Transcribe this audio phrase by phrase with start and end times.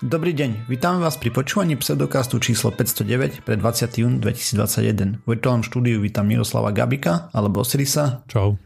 [0.00, 4.00] Dobrý deň, vítame vás pri počúvaní pseudokastu číslo 509 pre 20.
[4.00, 5.20] jún 2021.
[5.20, 8.24] V virtuálnom štúdiu vítam Miroslava Gabika alebo Osirisa.
[8.24, 8.56] Čau.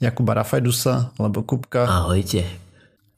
[0.00, 1.84] Jakuba Rafajdusa alebo Kupka.
[1.84, 2.48] Ahojte.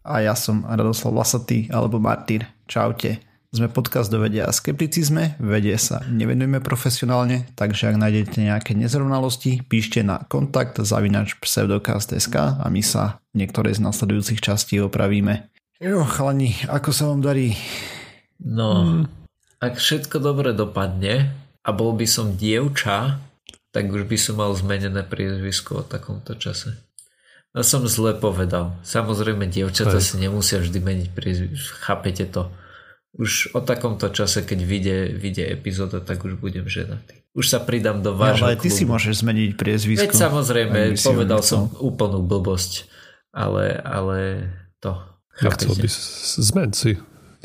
[0.03, 2.51] A ja som Radoslav Lasatý alebo Martyr.
[2.67, 3.23] Čaute.
[3.55, 9.63] Sme podcast do vedia a skepticizme, vedie sa nevenujeme profesionálne, takže ak nájdete nejaké nezrovnalosti,
[9.63, 15.47] píšte na kontakt zavinač pseudokast.sk a my sa niektoré z nasledujúcich častí opravíme.
[15.77, 17.53] Jo, chalani, ako sa vám darí?
[18.41, 19.05] No, hmm.
[19.61, 23.21] ak všetko dobre dopadne a bol by som dievča,
[23.71, 26.81] tak už by som mal zmenené priezvisko o takomto čase.
[27.53, 28.77] No som zle povedal.
[28.85, 31.73] Samozrejme, dievčatá si nemusia vždy meniť priezvisko.
[31.81, 32.53] Chápete to?
[33.17, 37.25] už o takomto čase, keď vyjde, vyjde epizóda, tak už budem ženatý.
[37.33, 38.77] Už sa pridám do vášho ja, ale ty klubu.
[38.77, 40.05] si môžeš zmeniť priezvisko.
[40.05, 42.89] Veď samozrejme, povedal som úplnú blbosť,
[43.33, 44.19] ale, ale
[44.85, 45.01] to.
[45.43, 45.89] Nechcel by
[46.41, 46.97] zmen si.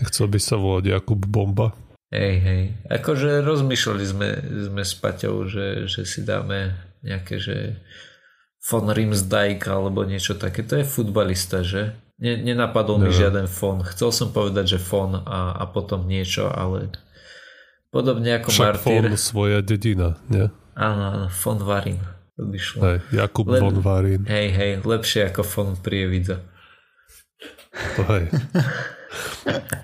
[0.01, 1.75] By sa volať Jakub Bomba.
[2.11, 2.63] Hej, hej.
[2.91, 4.29] Akože rozmýšľali sme,
[4.67, 6.75] sme s Paťou, že, že si dáme
[7.05, 7.79] nejaké, že
[8.67, 10.61] von Rimsdijk alebo niečo také.
[10.67, 11.95] To je futbalista, že?
[12.21, 13.07] Ne, nenapadol no.
[13.07, 13.81] mi žiaden fón.
[13.81, 16.93] Chcel som povedať, že fón a, a potom niečo, ale
[17.89, 18.83] podobne ako Však Martyr.
[18.85, 20.51] fón svoja dedina, nie?
[20.77, 21.97] Áno, áno, fón Varin.
[22.37, 22.79] To by šlo.
[22.85, 24.21] Hej, Jakub Le- von Varin.
[24.29, 26.45] Hej, hej, lepšie ako fón Prievidza.
[27.71, 28.25] To hej.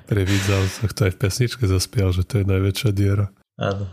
[0.08, 0.56] Prievidza,
[0.96, 3.32] to aj v pesničke zaspial, že to je najväčšia diera.
[3.60, 3.88] Áno.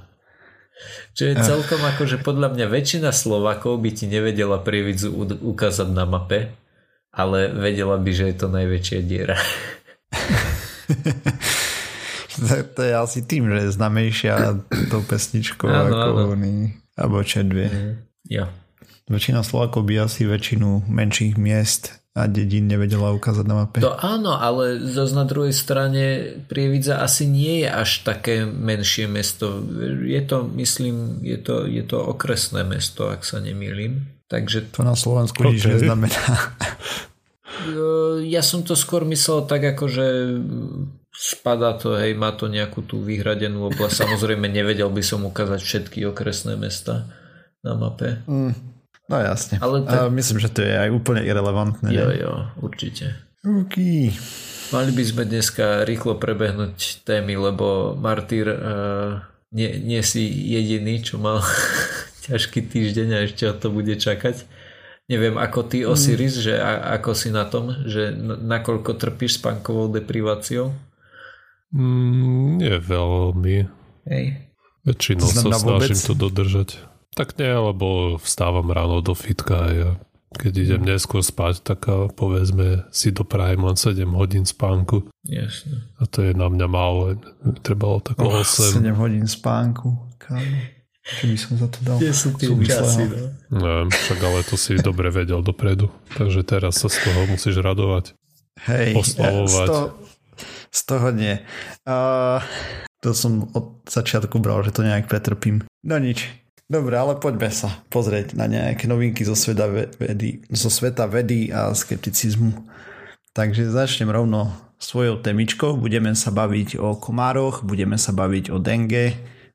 [1.14, 6.02] Čo je celkom ako, že podľa mňa väčšina Slovakov by ti nevedela Prievidzu ukázať na
[6.06, 6.50] mape,
[7.14, 9.38] ale vedela by, že je to najväčšia diera.
[12.74, 14.34] to je asi tým, že je znamejšia
[14.90, 16.34] tou pesničkou áno, ako áno.
[16.34, 17.70] Oni, alebo čo dve.
[17.70, 17.94] Mm,
[18.34, 18.44] jo.
[19.06, 23.82] Väčšina Slovákov by asi väčšinu menších miest a dedín nevedela ukázať na mape.
[23.82, 26.02] To áno, ale zase na druhej strane
[26.46, 29.58] Prievidza asi nie je až také menšie mesto.
[30.06, 34.06] Je to, myslím, je to, je to okresné mesto, ak sa nemýlim.
[34.30, 34.70] Takže...
[34.78, 35.58] To na Slovensku okay.
[35.58, 36.22] nič neznamená.
[38.26, 40.06] Ja som to skôr myslel tak ako, že
[41.14, 44.04] spada to, hej, má to nejakú tú vyhradenú oblasť.
[44.04, 47.06] Samozrejme nevedel by som ukázať všetky okresné mesta
[47.62, 48.26] na mape.
[48.26, 48.73] Mm,
[49.08, 49.60] no jasne.
[49.60, 49.94] Ale tak...
[49.94, 51.88] A myslím, že to je aj úplne irrelevantné.
[51.92, 53.14] Jo, jo, určite.
[53.44, 54.14] Okay.
[54.72, 59.20] Mali by sme dneska rýchlo prebehnúť témy, lebo Martyr uh,
[59.52, 61.44] nie, nie si jediný, čo mal
[62.26, 64.48] ťažký týždeň a ešte to bude čakať.
[65.04, 66.44] Neviem, ako ty Osiris, mm.
[66.48, 70.72] že a, ako si na tom, že nakoľko trpíš spánkovou depriváciou?
[71.76, 73.56] Mm, nie veľmi.
[74.08, 74.24] Hej.
[74.88, 76.08] Väčšinou sa snažím vôbec?
[76.08, 76.68] to dodržať.
[77.14, 79.90] Tak nie, lebo vstávam ráno do fitka a ja
[80.34, 80.88] keď idem mm.
[80.94, 81.86] neskôr spať, tak
[82.18, 85.06] povedzme si doprajem len 7 hodín spánku.
[85.22, 85.86] Jasne.
[86.02, 87.14] A to je na mňa málo.
[87.62, 88.82] Trebalo tak oh, 8.
[88.82, 89.94] 7 hodín spánku.
[90.18, 90.58] Kámo.
[91.04, 91.96] Čo by som za to dal?
[92.00, 93.28] Kde sú tie časy, no?
[93.52, 95.92] Neviem, však ale to si dobre vedel dopredu.
[96.16, 98.16] Takže teraz sa z toho musíš radovať.
[98.64, 99.68] Hej, oslavovať.
[99.68, 99.84] Z toho,
[100.72, 101.34] z toho nie.
[101.84, 102.40] Uh,
[103.04, 105.68] to som od začiatku bral, že to nejak pretrpím.
[105.84, 106.24] No nič.
[106.64, 109.68] Dobre, ale poďme sa pozrieť na nejaké novinky zo sveta
[110.00, 112.56] vedy, zo sveta vedy a skepticizmu.
[113.36, 114.48] Takže začnem rovno
[114.80, 115.76] svojou temičkou.
[115.76, 119.12] Budeme sa baviť o komároch, budeme sa baviť o denge,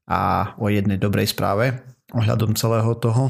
[0.10, 3.30] a o jednej dobrej správe ohľadom celého toho.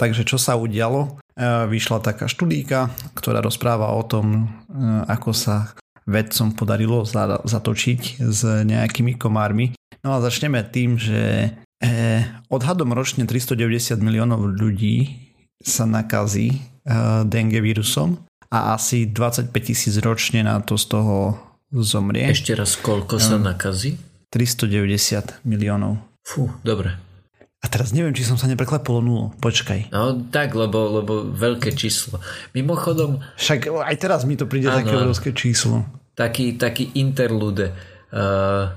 [0.00, 1.20] Takže čo sa udialo?
[1.36, 4.74] E, vyšla taká študíka, ktorá rozpráva o tom, e,
[5.12, 5.76] ako sa
[6.08, 7.04] vedcom podarilo
[7.44, 9.76] zatočiť s nejakými komármi.
[10.00, 11.52] No a začneme tým, že
[12.48, 15.28] odhadom ročne 390 miliónov ľudí
[15.60, 16.60] sa nakazí
[17.24, 18.20] dengue vírusom
[18.52, 21.34] a asi 25 tisíc ročne na to z toho
[21.74, 22.28] zomrie.
[22.30, 23.98] Ešte raz, koľko sa nakazí?
[24.30, 25.98] 390 miliónov.
[26.22, 26.94] Fú, dobre.
[27.64, 29.32] A teraz neviem, či som sa nepreklepol nulu.
[29.40, 29.88] Počkaj.
[29.88, 32.20] No tak, lebo, lebo veľké číslo.
[32.52, 33.24] Mimochodom...
[33.40, 35.80] Však aj teraz mi to príde áno, také obrovské číslo.
[36.12, 37.72] Taký, taký interlude.
[38.12, 38.68] Uh,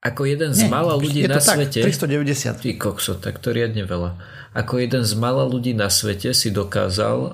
[0.00, 1.84] ako jeden z mála ľudí na tak, svete...
[1.84, 2.64] 390.
[2.64, 4.16] Ty kokso, tak to riadne veľa.
[4.56, 7.32] Ako jeden z mála ľudí na svete si dokázal uh,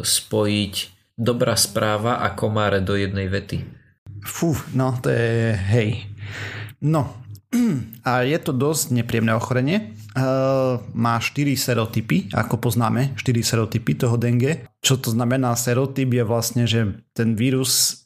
[0.00, 0.74] spojiť
[1.20, 3.68] dobrá správa a komáre do jednej vety.
[4.24, 6.08] Fú, no to je hej.
[6.80, 7.20] No,
[8.08, 9.92] a je to dosť nepríjemné ochorenie.
[10.16, 14.64] Uh, má 4 serotypy, ako poznáme, 4 serotypy toho dengue.
[14.80, 18.00] Čo to znamená serotyp je vlastne, že ten vírus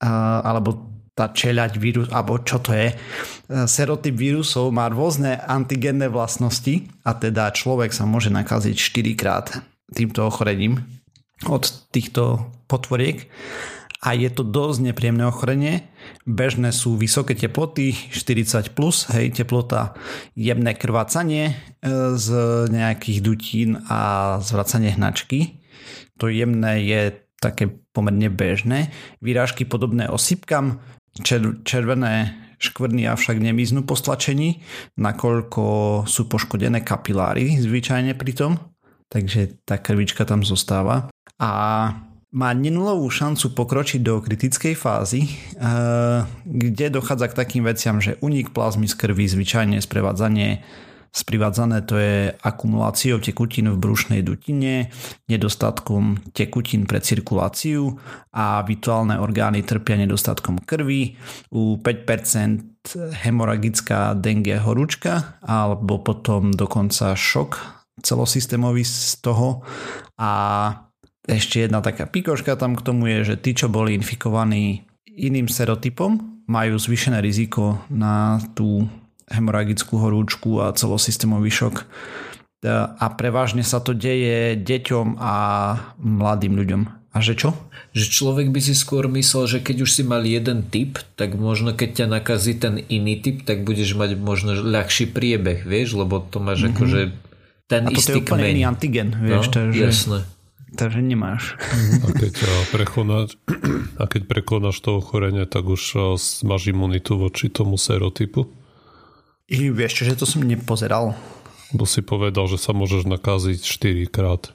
[0.00, 2.92] uh, alebo tá čeľať vírus, alebo čo to je,
[3.48, 9.46] serotyp vírusov má rôzne antigenné vlastnosti a teda človek sa môže nakaziť 4 krát
[9.96, 10.84] týmto ochorením
[11.48, 13.32] od týchto potvoriek
[14.04, 15.88] a je to dosť nepríjemné ochorenie.
[16.28, 19.96] Bežné sú vysoké teploty, 40+, plus, hej, teplota,
[20.36, 21.54] jemné krvácanie e,
[22.14, 22.28] z
[22.70, 25.64] nejakých dutín a zvracanie hnačky.
[26.20, 27.00] To jemné je
[27.40, 28.94] také pomerne bežné.
[29.24, 30.78] Výrážky podobné osypkam,
[31.64, 34.64] červené škvrny avšak nemiznú po stlačení,
[34.96, 35.64] nakoľko
[36.08, 38.52] sú poškodené kapiláry zvyčajne pri tom,
[39.12, 41.12] takže tá krvička tam zostáva.
[41.36, 41.52] A
[42.36, 48.52] má nenulovú šancu pokročiť do kritickej fázy, eh, kde dochádza k takým veciam, že unik
[48.52, 50.64] plazmy z krvi, zvyčajne sprevádzanie
[51.12, 54.92] Sprivádzané to je akumuláciou tekutín v brušnej dutine,
[55.26, 57.98] nedostatkom tekutín pre cirkuláciu
[58.32, 61.16] a virtuálne orgány trpia nedostatkom krvi.
[61.50, 69.64] U 5% hemoragická dengue horúčka alebo potom dokonca šok celosystémový z toho
[70.20, 70.32] a
[71.26, 76.44] ešte jedna taká pikoška tam k tomu je, že tí, čo boli infikovaní iným serotypom,
[76.46, 78.86] majú zvýšené riziko na tú
[79.30, 81.86] hemoragickú horúčku a celosystémový šok.
[82.66, 85.34] A prevažne sa to deje deťom a
[86.00, 86.82] mladým ľuďom.
[87.16, 87.56] A že čo?
[87.96, 91.72] Že človek by si skôr myslel, že keď už si mal jeden typ, tak možno
[91.72, 96.44] keď ťa nakazí ten iný typ, tak budeš mať možno ľahší priebeh, vieš, lebo to
[96.44, 96.76] máš mm-hmm.
[96.76, 97.00] akože
[97.72, 98.52] ten a istý to je úplne kmeň.
[98.52, 99.84] iný antigen, vieš, no, takže...
[99.88, 100.20] Jasné
[100.76, 101.56] takže nemáš.
[102.04, 102.34] A keď,
[102.68, 103.40] prekonáš,
[104.02, 105.82] a keď prekonáš to ochorenie, tak už
[106.44, 108.46] máš imunitu voči tomu serotypu?
[109.46, 111.14] I vieš čo, že to som nepozeral.
[111.70, 114.50] Bo si povedal, že sa môžeš nakaziť 4 krát.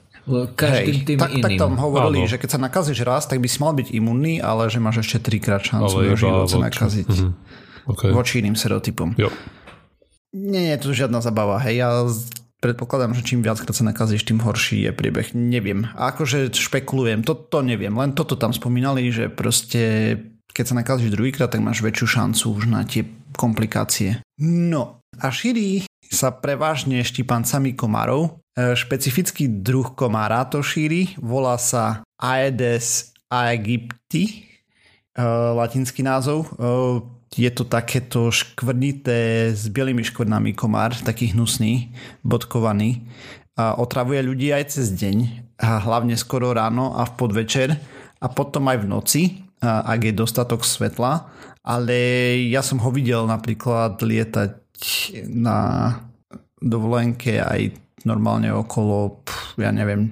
[0.54, 1.42] Každým tým tak, iným.
[1.42, 2.30] tak tam hovorili, Áno.
[2.30, 5.18] že keď sa nakazíš raz, tak by si mal byť imunný, ale že máš ešte
[5.34, 7.08] 3 krát šancu do života voči- nakaziť.
[7.10, 7.28] Mhm.
[7.82, 8.10] Okay.
[8.14, 9.18] Voči iným serotypom.
[9.18, 9.34] Jo.
[10.30, 11.58] Nie, nie je to žiadna zabava.
[11.66, 11.90] Hej, ja
[12.62, 15.34] predpokladám, že čím viackrát sa nakazíš, tým horší je priebeh.
[15.34, 15.90] Neviem.
[15.98, 17.90] Akože špekulujem, to, to neviem.
[17.90, 20.14] Len toto tam spomínali, že proste
[20.52, 24.20] keď sa nakazíš druhýkrát, tak máš väčšiu šancu už na tie komplikácie.
[24.40, 28.44] No a šíri sa prevažne štípancami komárov.
[28.52, 34.24] E, Špecifický druh komára to šíri, volá sa Aedes aegypti,
[35.16, 35.22] e,
[35.56, 36.52] latinský názov.
[36.52, 41.88] E, Je to takéto škvrnité s bielými škvrnami komár, taký hnusný,
[42.20, 43.08] bodkovaný.
[43.56, 47.68] A otravuje ľudí aj cez deň, a hlavne skoro ráno a v podvečer
[48.20, 49.22] a potom aj v noci,
[49.62, 51.30] ak je dostatok svetla.
[51.62, 51.94] Ale
[52.50, 54.58] ja som ho videl napríklad lietať
[55.30, 55.58] na
[56.58, 57.70] dovolenke aj
[58.02, 59.22] normálne okolo,
[59.54, 60.10] ja neviem,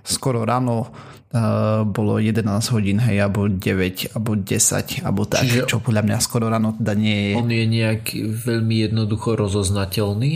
[0.00, 5.84] skoro ráno uh, bolo 11 hodín, hej, alebo 9, alebo 10, alebo tak, Čiže- čo
[5.84, 7.32] podľa mňa skoro ráno teda nie je.
[7.36, 8.04] On je nejak
[8.40, 10.32] veľmi jednoducho rozoznateľný.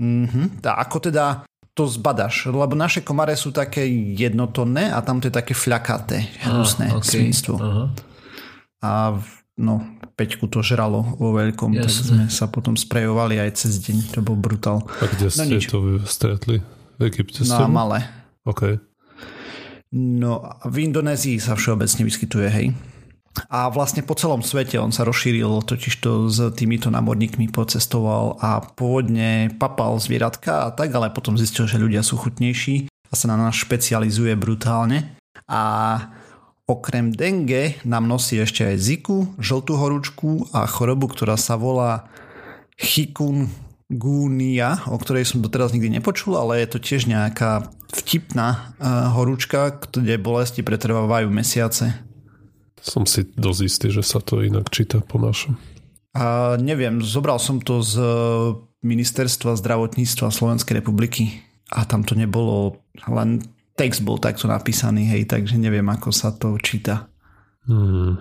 [0.00, 5.26] Mhm, tá, ako teda to zbadaš, lebo naše komare sú také jednotonné a tam to
[5.26, 7.10] je také fľakaté, hnusné Á, okay.
[7.16, 7.54] svinstvo.
[7.56, 7.84] Aha.
[8.80, 8.90] A
[9.54, 9.74] no,
[10.12, 12.04] Peťku to žralo vo veľkom, tak Jasné.
[12.04, 14.84] sme sa potom sprejovali aj cez deň, to bol brutál.
[14.98, 15.64] A kde No ste nič.
[15.66, 16.58] to stretli?
[16.96, 17.62] V Egypte No ste?
[17.62, 18.04] a malé.
[18.42, 18.76] OK.
[19.90, 22.66] No a v Indonézii sa všeobecne vyskytuje, hej.
[23.46, 29.54] A vlastne po celom svete on sa rozšíril, totižto s týmito námorníkmi pocestoval a pôvodne
[29.54, 33.54] papal zvieratka a tak, ale potom zistil, že ľudia sú chutnejší a sa na nás
[33.54, 35.14] špecializuje brutálne.
[35.46, 35.62] A
[36.66, 42.10] okrem dengue nám nosí ešte aj ziku, žltú horúčku a chorobu, ktorá sa volá
[42.78, 49.82] chikungunya, o ktorej som doteraz nikdy nepočul, ale je to tiež nejaká vtipná uh, horúčka,
[49.90, 52.09] kde bolesti pretrvávajú mesiace.
[52.80, 55.56] Som si dosť istý, že sa to inak číta po našom.
[56.16, 58.10] A neviem, zobral som to z eh,
[58.82, 63.44] ministerstva zdravotníctva Slovenskej republiky a tam to nebolo, len
[63.78, 67.06] text bol takto napísaný, hej, takže neviem, ako sa to číta.
[67.68, 68.18] Hmm.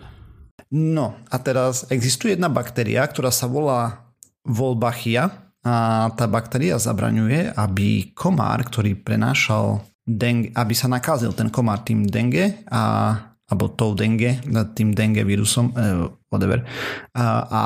[0.69, 4.05] No a teraz existuje jedna baktéria, ktorá sa volá
[4.45, 11.81] Wolbachia a tá baktéria zabraňuje, aby komár, ktorý prenášal dengue, aby sa nakazil ten komár
[11.81, 13.13] tým dengue a
[13.49, 14.37] alebo tou dengue,
[14.77, 16.61] tým dengue vírusom, eh, whatever.
[17.17, 17.61] A, a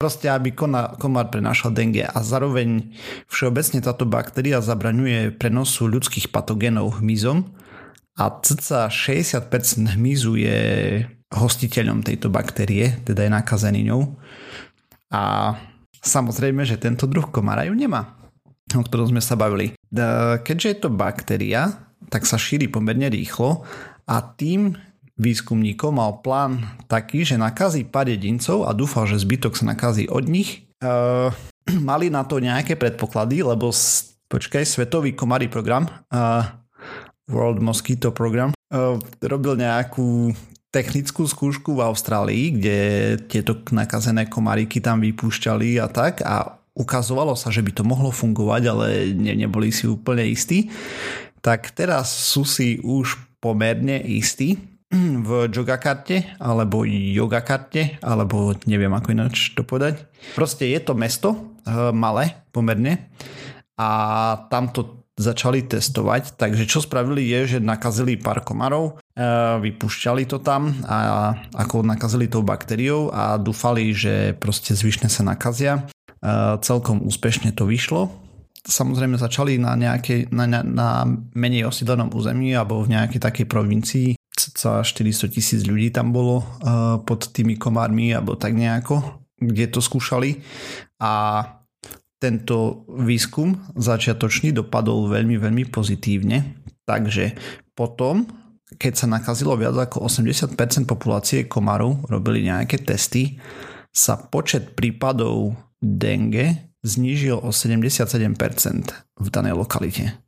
[0.00, 2.94] proste, aby komár prenášal dengue a zároveň
[3.28, 7.44] všeobecne táto baktéria zabraňuje prenosu ľudských patogénov hmyzom
[8.16, 10.58] a cca 60% hmyzu je
[11.30, 14.18] hostiteľom tejto baktérie, teda je nakazený ňou.
[15.14, 15.54] A
[16.02, 18.18] samozrejme, že tento druh komára ju nemá,
[18.72, 19.76] o ktorom sme sa bavili.
[20.42, 23.62] Keďže je to baktéria, tak sa šíri pomerne rýchlo
[24.10, 24.74] a tým
[25.20, 30.24] výskumníkov mal plán taký, že nakazí pár jedincov a dúfal, že zbytok sa nakazí od
[30.24, 30.64] nich.
[30.80, 31.28] Uh,
[31.92, 33.68] mali na to nejaké predpoklady, lebo
[34.32, 36.48] počkaj, Svetový komarý program uh,
[37.28, 40.32] World Mosquito Program uh, robil nejakú
[40.72, 42.78] technickú skúšku v Austrálii, kde
[43.26, 48.62] tieto nakazené komariky tam vypúšťali a tak a ukazovalo sa, že by to mohlo fungovať,
[48.70, 50.70] ale ne, neboli si úplne istí.
[51.42, 54.69] Tak teraz sú si už pomerne istí
[55.26, 60.06] v Jogakarte alebo Yogakarte, alebo neviem ako ináč to povedať.
[60.34, 63.10] Proste je to mesto, eh, malé pomerne
[63.80, 63.88] a
[64.50, 66.40] tam to začali testovať.
[66.40, 69.20] Takže čo spravili je, že nakazili pár komarov, e,
[69.60, 75.84] vypúšťali to tam a ako nakazili tou baktériou a dúfali, že proste zvyšne sa nakazia.
[76.24, 78.08] E, celkom úspešne to vyšlo.
[78.64, 80.88] Samozrejme začali na, nejakej, na, na, na
[81.36, 84.19] menej osídlenom území alebo v nejakej takej provincii
[84.62, 90.44] 400 tisíc ľudí tam bolo uh, pod tými komármi alebo tak nejako, kde to skúšali
[91.00, 91.44] a
[92.20, 96.60] tento výskum začiatočný dopadol veľmi, veľmi pozitívne.
[96.84, 97.32] Takže
[97.72, 98.28] potom,
[98.76, 100.52] keď sa nakazilo viac ako 80%
[100.84, 103.40] populácie komárov, robili nejaké testy,
[103.88, 108.36] sa počet prípadov dengue znížil o 77%
[109.16, 110.20] v danej lokalite.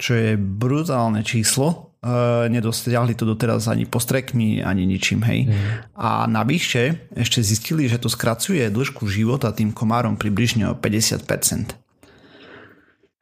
[0.00, 5.50] Čo je brutálne číslo, Uh, nedosiahli to doteraz ani postrekmi, ani ničím, hej.
[5.50, 5.58] Mm.
[5.98, 11.74] A navyše ešte zistili, že to skracuje dĺžku života tým komárom približne o 50%.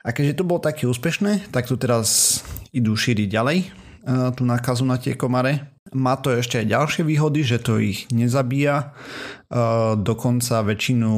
[0.04, 4.84] A keďže to bolo také úspešné, tak tu teraz idú šíriť ďalej uh, tú nákazu
[4.84, 5.72] na tie komare.
[5.96, 11.12] Má to ešte aj ďalšie výhody, že to ich nezabíja, uh, dokonca väčšinu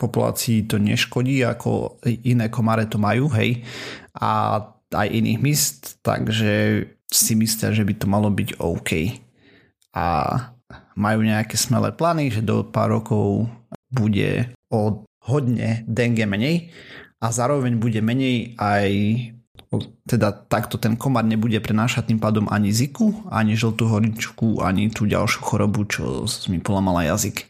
[0.00, 3.64] populácií to neškodí, ako iné komare to majú, hej.
[4.16, 4.60] A
[4.94, 8.90] aj iných míst, takže si myslia, že by to malo byť OK.
[9.94, 10.06] A
[10.94, 13.50] majú nejaké smelé plány, že do pár rokov
[13.90, 16.70] bude o hodne dengue menej
[17.18, 18.90] a zároveň bude menej aj
[20.02, 25.06] teda takto ten komár nebude prenášať tým pádom ani ziku, ani žltú horičku, ani tú
[25.06, 27.46] ďalšiu chorobu, čo mi polamala jazyk.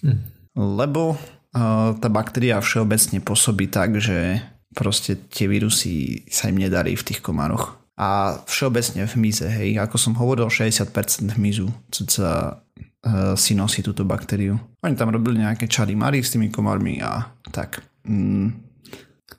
[0.00, 0.18] Hm.
[0.56, 4.40] Lebo uh, tá baktéria všeobecne pôsobí tak, že
[4.74, 7.78] proste tie vírusy sa im nedarí v tých komároch.
[8.00, 14.08] A všeobecne v hmyze, hej, ako som hovoril, 60% hmyzu cca uh, si nosí túto
[14.08, 14.56] baktériu.
[14.80, 17.84] Oni tam robili nejaké čary mary s tými komármi a tak.
[18.08, 18.56] Mm.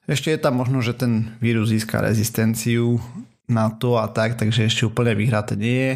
[0.06, 3.02] Ešte je tam možno, že ten vírus získa rezistenciu
[3.50, 5.94] na to a tak, takže ešte úplne vyhraté nie je,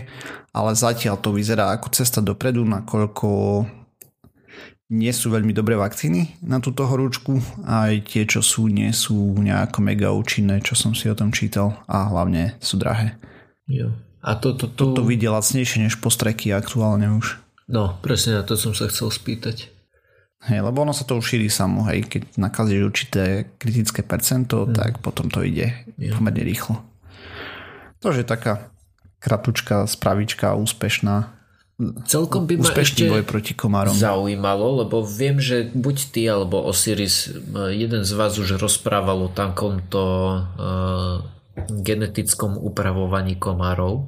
[0.52, 3.30] ale zatiaľ to vyzerá ako cesta dopredu, nakoľko
[4.90, 9.82] nie sú veľmi dobré vakcíny na túto horúčku aj tie, čo sú, nie sú nejako
[9.82, 13.18] mega účinné, čo som si o tom čítal a hlavne sú drahé.
[13.66, 13.90] Jo.
[14.22, 14.94] A to, to, to...
[14.94, 17.38] Toto vidie lacnejšie než postreky aktuálne už.
[17.66, 19.74] No, presne na to som sa chcel spýtať.
[20.46, 24.78] Hej, lebo ono sa to už šíri samo, hej, keď nakazíš určité kritické percento, hmm.
[24.78, 26.14] tak potom to ide jo.
[26.14, 26.86] pomerne rýchlo.
[28.06, 28.70] To je taká
[29.18, 31.35] kratučká spravička, úspešná
[32.08, 33.92] Celkom by ma ešte boj proti komárom.
[33.92, 37.36] zaujímalo, lebo viem, že buď ty alebo Osiris,
[37.76, 40.04] jeden z vás už rozprával o takomto
[40.40, 41.20] uh,
[41.68, 44.08] genetickom upravovaní komárov.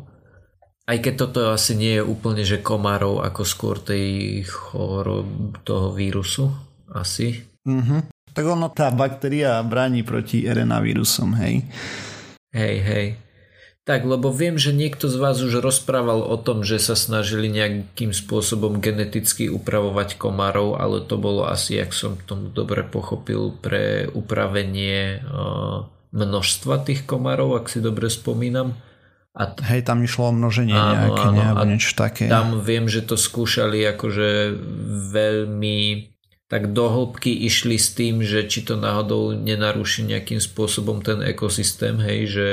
[0.88, 6.48] Aj keď toto asi nie je úplne, že komárov ako skôr tej chorob toho vírusu,
[6.96, 7.44] asi.
[7.68, 8.32] Mm-hmm.
[8.32, 11.68] Tak ono, tá baktéria bráni proti RNA vírusom, hej?
[12.56, 13.08] Hej, hej.
[13.88, 18.12] Tak, lebo viem, že niekto z vás už rozprával o tom, že sa snažili nejakým
[18.12, 25.24] spôsobom geneticky upravovať komárov, ale to bolo asi, ak som tomu dobre pochopil, pre upravenie
[26.12, 28.76] množstva tých komárov, ak si dobre spomínam.
[29.32, 32.28] A t- Hej, tam išlo o množenie áno, nejaké, áno, alebo niečo také.
[32.28, 34.52] Tam viem, že to skúšali akože
[35.16, 36.12] veľmi
[36.48, 42.00] tak do hĺbky išli s tým, že či to náhodou nenaruší nejakým spôsobom ten ekosystém,
[42.00, 42.48] hej, že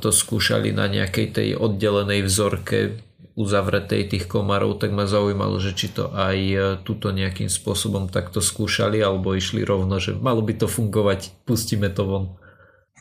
[0.00, 2.96] to skúšali na nejakej tej oddelenej vzorke
[3.40, 8.44] uzavretej tých komarov, tak ma zaujímalo, že či to aj e, tuto nejakým spôsobom takto
[8.44, 12.24] skúšali alebo išli rovno, že malo by to fungovať, pustíme to von.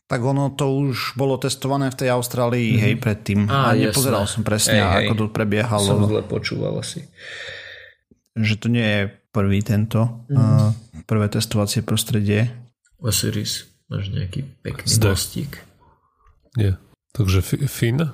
[0.10, 2.86] Tak ono to už bolo testované v tej Austrálii, mm-hmm.
[2.88, 3.40] hej, predtým.
[3.46, 4.34] Á, a nepozeral jasné.
[4.34, 5.86] som presne, hej, ako to prebiehalo.
[5.86, 7.06] Som zle počúval asi.
[8.34, 10.34] Že to nie je prvý tento, mm.
[10.34, 10.72] uh,
[11.06, 12.50] prvé testovacie prostredie.
[12.98, 15.14] Osiris, máš nejaký pekný Zde.
[15.14, 15.69] mostík.
[16.58, 16.78] Nie.
[17.14, 18.14] Takže Fin?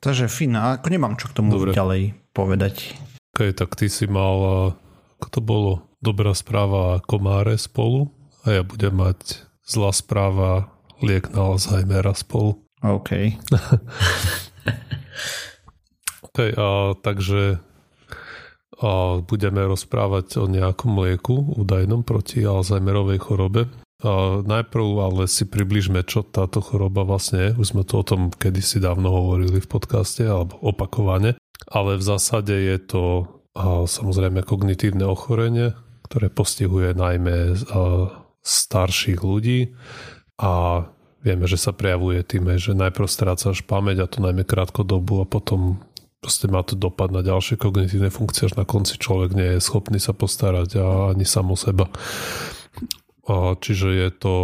[0.00, 1.72] Takže Fin, ako nemám čo k tomu Dobre.
[1.72, 2.02] ďalej
[2.36, 2.96] povedať.
[3.34, 4.74] Okay, tak ty si mal,
[5.20, 5.72] ako to bolo,
[6.04, 8.12] dobrá správa komáre spolu
[8.44, 10.68] a ja budem mať zlá správa
[11.00, 12.60] liek na Alzheimera spolu.
[12.84, 13.10] OK.
[16.28, 17.58] OK, a, takže
[18.74, 23.70] a budeme rozprávať o nejakom lieku údajnom proti Alzheimerovej chorobe
[24.44, 27.50] najprv ale si približme, čo táto choroba vlastne je.
[27.56, 31.40] Už sme to o tom kedysi dávno hovorili v podcaste, alebo opakovane.
[31.64, 33.02] Ale v zásade je to
[33.88, 35.72] samozrejme kognitívne ochorenie,
[36.10, 37.56] ktoré postihuje najmä
[38.44, 39.72] starších ľudí
[40.36, 40.84] a
[41.24, 45.80] vieme, že sa prejavuje tým, že najprv strácaš pamäť a to najmä krátkodobu a potom
[46.20, 49.96] proste má to dopad na ďalšie kognitívne funkcie, až na konci človek nie je schopný
[49.96, 51.88] sa postarať a ani sám o seba.
[53.24, 54.36] A čiže je to,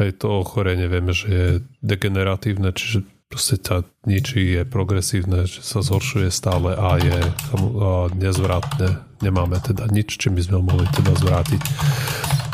[0.00, 1.46] je to ochorenie, vieme, že je
[1.84, 9.04] degeneratívne, čiže proste ťa ničí, je progresívne, že sa zhoršuje stále a je a nezvratné.
[9.20, 11.62] Nemáme teda nič, čím by sme mohli teda zvrátiť.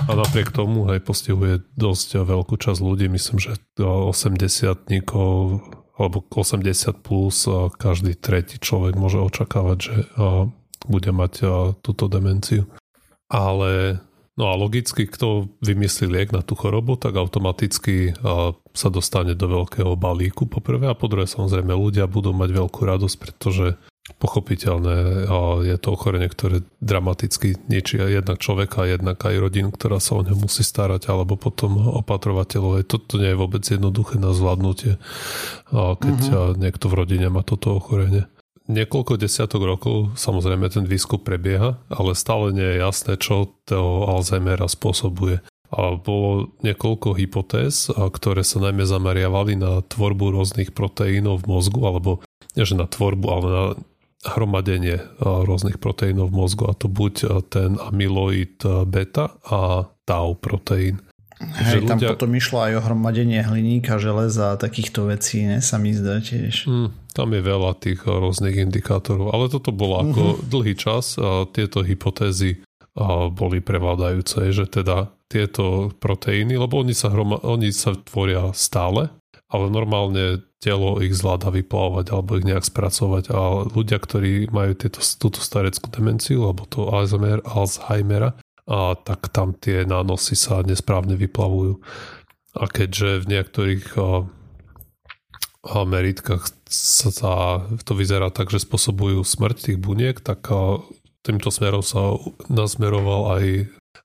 [0.05, 4.91] A napriek tomu aj postihuje dosť veľkú časť ľudí, myslím, že 80
[5.95, 7.47] alebo 80 plus
[7.79, 9.97] každý tretí človek môže očakávať, že
[10.91, 11.33] bude mať
[11.81, 12.67] túto demenciu.
[13.31, 14.03] Ale
[14.35, 18.15] no a logicky, kto vymyslí liek na tú chorobu, tak automaticky
[18.75, 22.81] sa dostane do veľkého balíku po prvé a po druhé samozrejme ľudia budú mať veľkú
[22.83, 23.79] radosť, pretože
[24.21, 25.25] pochopiteľné
[25.65, 30.37] je to ochorenie, ktoré dramaticky ničí jednak človeka, jednak aj rodinu, ktorá sa o ňo
[30.45, 32.85] musí starať, alebo potom opatrovateľov.
[32.85, 35.01] Toto nie je vôbec jednoduché na zvládnutie,
[35.73, 36.61] keď mm-hmm.
[36.61, 38.29] niekto v rodine má toto ochorenie.
[38.65, 44.65] Niekoľko desiatok rokov samozrejme ten výskum prebieha, ale stále nie je jasné, čo toho Alzheimera
[44.73, 45.45] spôsobuje.
[45.75, 52.25] A bolo niekoľko hypotéz, ktoré sa najmä zameriavali na tvorbu rôznych proteínov v mozgu, alebo
[52.57, 53.65] nie že na tvorbu, ale na
[54.25, 61.05] hromadenie rôznych proteínov v mozgu a to buď ten amyloid beta a tau proteín.
[61.43, 62.15] Hej, tam ľudia...
[62.15, 66.71] potom išlo aj o hromadenie hliníka, železa a takýchto vecí, ne, sa mi zdá tiež.
[66.71, 70.11] Mm, tam je veľa tých rôznych indikátorov, ale toto bolo mm-hmm.
[70.15, 70.39] ako mhm.
[70.47, 72.63] dlhý čas a tieto hypotézy
[72.95, 79.11] a boli prevládajúce, že teda tieto proteíny, lebo oni sa, hroma, oni sa tvoria stále,
[79.51, 85.03] ale normálne telo ich zvláda vyplávať alebo ich nejak spracovať a ľudia, ktorí majú tieto,
[85.19, 91.81] túto stareckú demenciu alebo to Alzheimer, Alzheimera, a tak tam tie nánosy sa nesprávne vyplavujú.
[92.55, 94.07] A keďže v niektorých a,
[95.85, 97.11] meritkách sa
[97.85, 100.81] to vyzerá tak, že spôsobujú smrť tých buniek, tak a,
[101.25, 102.17] týmto smerom sa
[102.49, 103.45] nasmeroval aj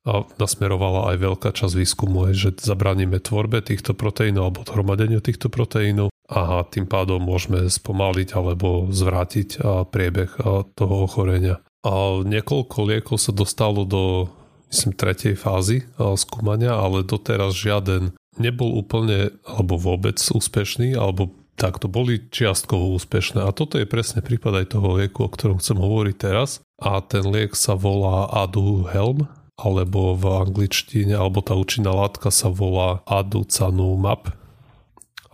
[0.07, 6.07] a nasmerovala aj veľká časť výskumu, že zabraníme tvorbe týchto proteínov alebo hromadeniu týchto proteínov
[6.31, 9.59] a tým pádom môžeme spomaliť alebo zvrátiť
[9.91, 10.31] priebeh
[10.73, 11.59] toho ochorenia.
[11.83, 14.31] A niekoľko liekov sa dostalo do
[14.69, 22.23] myslím, tretej fázy skúmania, ale doteraz žiaden nebol úplne alebo vôbec úspešný, alebo takto boli
[22.31, 23.43] čiastkovo úspešné.
[23.43, 26.63] A toto je presne prípad aj toho lieku, o ktorom chcem hovoriť teraz.
[26.79, 29.27] A ten liek sa volá Aduhelm
[29.59, 34.31] alebo v angličtine, alebo tá účinná látka sa volá aducanumab,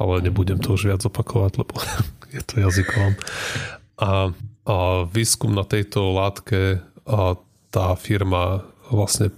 [0.02, 1.78] ale nebudem to už viac opakovať, lebo
[2.36, 3.14] je to jazykovom.
[4.02, 4.34] A,
[4.66, 7.38] a výskum na tejto látke a
[7.70, 9.32] tá firma vlastne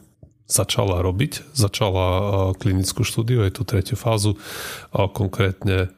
[0.48, 2.06] začala robiť, začala
[2.56, 4.40] klinickú štúdiu, je tu tretiu fázu,
[4.96, 5.92] a konkrétne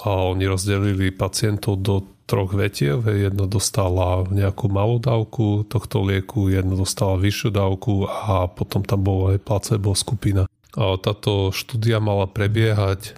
[0.00, 3.06] oni rozdelili pacientov do troch vetiev.
[3.06, 9.36] Jedna dostala nejakú malú dávku tohto lieku, jedna dostala vyššiu dávku a potom tam bola
[9.36, 10.48] aj placebo skupina.
[10.76, 13.16] Táto štúdia mala prebiehať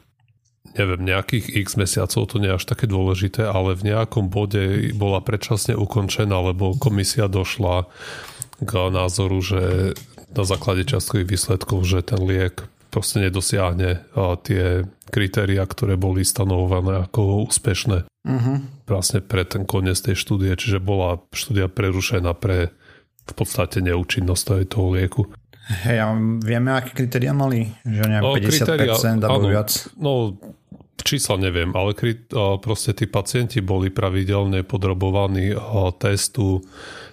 [0.76, 5.18] neviem, nejakých x mesiacov, to nie je až také dôležité, ale v nejakom bode bola
[5.18, 7.90] predčasne ukončená, lebo komisia došla
[8.62, 9.60] k názoru, že
[10.32, 14.04] na základe častkových výsledkov, že ten liek proste nedosiahne
[14.44, 18.56] tie kritéria, ktoré boli stanovované ako úspešné uh-huh.
[18.88, 22.72] vlastne pre ten koniec tej štúdie, čiže bola štúdia prerušená pre
[23.28, 25.28] v podstate neúčinnosť toho lieku.
[25.68, 27.68] Hej, a vieme, aké kritéria mali?
[27.84, 29.70] Že o, 50% kritéria, alebo áno, viac?
[30.00, 30.12] No,
[31.04, 31.94] čísla neviem, ale
[32.62, 35.54] proste tí pacienti boli pravidelne podrobovaní
[35.98, 36.62] testu,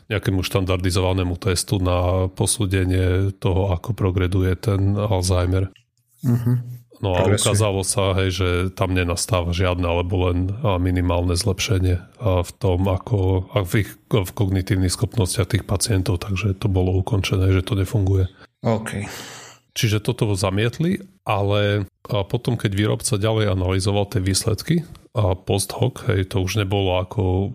[0.05, 5.73] nejakému štandardizovanému testu na posúdenie toho, ako progreduje ten Alzheimer.
[6.21, 6.61] Uh-huh.
[7.03, 10.47] No a ukázalo sa, hej, že tam nenastáva žiadne alebo len
[10.79, 16.95] minimálne zlepšenie v tom, ako v ich v kognitívnych schopnostiach tých pacientov, takže to bolo
[16.95, 18.31] ukončené, že to nefunguje.
[18.63, 19.05] OK.
[19.75, 24.75] Čiže toto zamietli, ale potom, keď výrobca ďalej analyzoval tie výsledky
[25.17, 27.51] a post hoc, hej, to už nebolo ako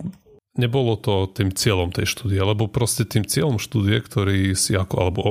[0.59, 5.23] nebolo to tým cieľom tej štúdie, lebo proste tým cieľom štúdie, ktorý si ako, alebo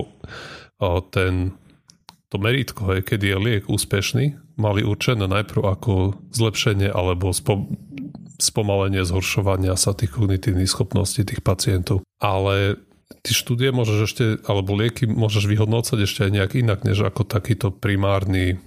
[1.12, 1.54] ten
[2.30, 5.94] to meritko, hej, keď je liek úspešný, mali určené najprv ako
[6.30, 7.74] zlepšenie alebo spom-
[8.38, 12.06] spomalenie zhoršovania sa tých kognitívnych schopností tých pacientov.
[12.22, 12.78] Ale
[13.22, 17.74] ty štúdie môžeš ešte, alebo lieky môžeš vyhodnocať ešte aj nejak inak, než ako takýto
[17.74, 18.62] primárny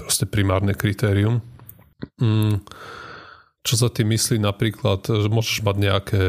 [0.00, 1.44] proste primárne kritérium.
[2.18, 2.64] Mm,
[3.60, 6.24] čo sa tým myslí napríklad, že môžeš mať nejaké,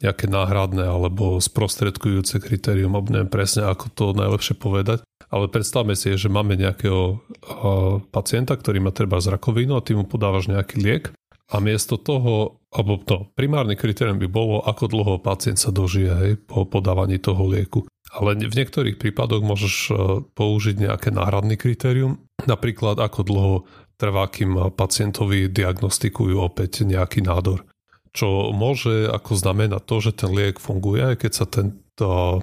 [0.00, 6.16] nejaké náhradné alebo sprostredkujúce kritérium, alebo neviem presne, ako to najlepšie povedať, ale predstavme si,
[6.16, 10.76] že máme nejakého uh, pacienta, ktorý má treba z rakovinu a ty mu podávaš nejaký
[10.80, 11.04] liek
[11.52, 16.32] a miesto toho, alebo to primárne kritérium by bolo, ako dlho pacient sa dožije hej,
[16.40, 17.84] po podávaní toho lieku.
[18.12, 19.92] Ale v niektorých prípadoch môžeš e,
[20.32, 23.54] použiť nejaké náhradný kritérium, napríklad ako dlho
[24.00, 27.68] trvá, kým pacientovi diagnostikujú opäť nejaký nádor.
[28.12, 32.40] Čo môže ako znamenať to, že ten liek funguje, keď sa ten, to,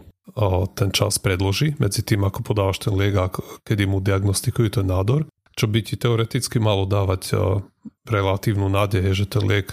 [0.73, 3.29] ten čas predloží medzi tým, ako podávaš ten liek a
[3.65, 7.37] kedy mu diagnostikujú ten nádor, čo by ti teoreticky malo dávať
[8.09, 9.69] relatívnu nádej, že ten liek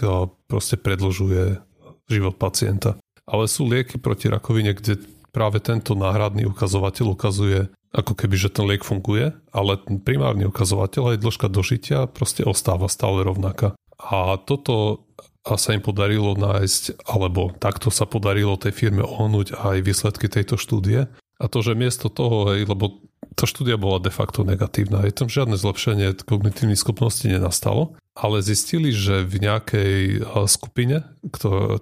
[0.47, 1.59] proste predlžuje
[2.07, 2.95] život pacienta.
[3.27, 5.03] Ale sú lieky proti rakovine, kde
[5.35, 11.15] práve tento náhradný ukazovateľ ukazuje ako keby, že ten liek funguje, ale ten primárny ukazovateľ
[11.15, 13.75] aj dĺžka dožitia proste ostáva stále rovnaká.
[13.99, 15.07] A toto
[15.47, 20.59] a sa im podarilo nájsť, alebo takto sa podarilo tej firme ohnúť aj výsledky tejto
[20.59, 21.07] štúdie.
[21.39, 22.99] A to, že miesto toho, hej, lebo
[23.37, 28.89] tá štúdia bola de facto negatívna, je tam žiadne zlepšenie kognitívnych schopností nenastalo, ale zistili,
[28.89, 31.05] že v nejakej skupine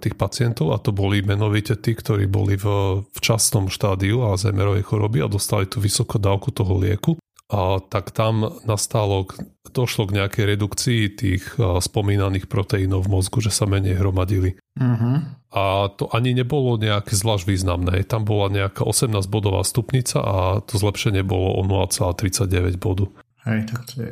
[0.04, 5.32] tých pacientov, a to boli menovite tí, ktorí boli v včasnom štádiu Alzheimerovej choroby a
[5.32, 9.30] dostali tú vysokú dávku toho lieku, a tak tam nastalo,
[9.70, 14.58] došlo k nejakej redukcii tých spomínaných proteínov v mozgu, že sa menej hromadili.
[14.74, 15.22] Uh-huh.
[15.54, 18.02] A to ani nebolo nejaké zvlášť významné.
[18.02, 23.06] Tam bola nejaká 18-bodová stupnica a to zlepšenie bolo o 0,39 bodu.
[23.46, 24.10] Hej, tak to je...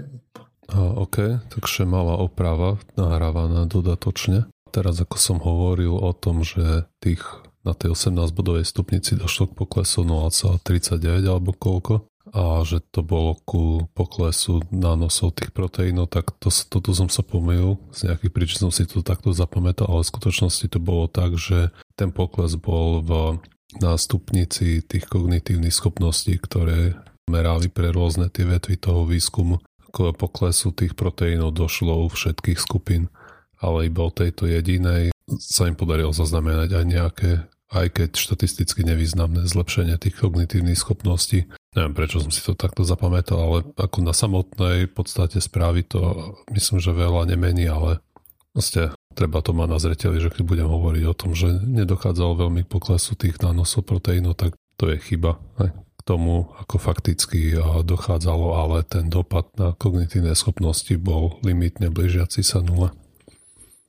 [0.72, 4.48] A, OK, takže malá oprava nahrávaná dodatočne.
[4.72, 7.22] Teraz ako som hovoril o tom, že tých
[7.64, 13.87] na tej 18-bodovej stupnici došlo k poklesu 0,39 alebo koľko, a že to bolo ku
[13.92, 17.79] poklesu nánosov tých proteínov, tak to, toto som sa pomýlil.
[17.94, 21.70] Z nejakých príčin som si to takto zapamätal, ale v skutočnosti to bolo tak, že
[21.94, 23.11] ten pokles bol v,
[23.79, 26.98] na stupnici tých kognitívnych schopností, ktoré
[27.31, 29.61] merali pre rôzne tie vetvy toho výskumu.
[29.94, 33.07] K poklesu tých proteínov došlo u všetkých skupín,
[33.62, 37.30] ale iba o tejto jedinej sa im podarilo zaznamenať aj nejaké
[37.74, 41.50] aj keď štatisticky nevýznamné zlepšenie tých kognitívnych schopností.
[41.74, 46.78] Neviem, prečo som si to takto zapamätal, ale ako na samotnej podstate správy to myslím,
[46.78, 47.98] že veľa nemení, ale
[48.54, 52.62] proste treba to mať na zreteli, že keď budem hovoriť o tom, že nedochádzalo veľmi
[52.62, 55.42] poklesu tých nanosov proteínov, tak to je chyba.
[55.59, 55.74] K
[56.05, 62.93] tomu, ako fakticky dochádzalo, ale ten dopad na kognitívne schopnosti bol limitne blížiaci sa nule.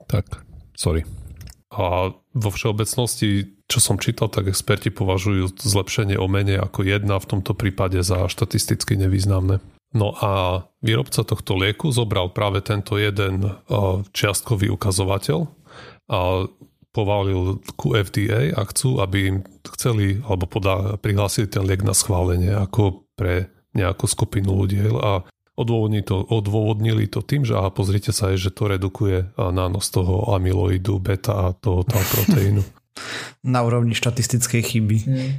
[0.08, 0.42] Tak,
[0.80, 1.04] sorry.
[1.76, 7.30] A vo všeobecnosti čo som čítal, tak experti považujú zlepšenie o menej ako jedna v
[7.34, 9.58] tomto prípade za štatisticky nevýznamné.
[9.90, 13.42] No a výrobca tohto lieku zobral práve tento jeden
[14.14, 15.50] čiastkový ukazovateľ
[16.14, 16.46] a
[16.96, 19.38] povalil ku FDA a chcú, aby im
[19.76, 25.28] chceli alebo podá, prihlásili ten liek na schválenie ako pre nejakú skupinu ľudí a
[25.60, 31.00] odôvodnili to, odôvodnili to tým, že aha, pozrite sa, že to redukuje nános toho amyloidu,
[31.04, 32.64] beta a toho tau proteínu.
[33.44, 34.98] Na úrovni štatistickej chyby.
[35.04, 35.32] Mm.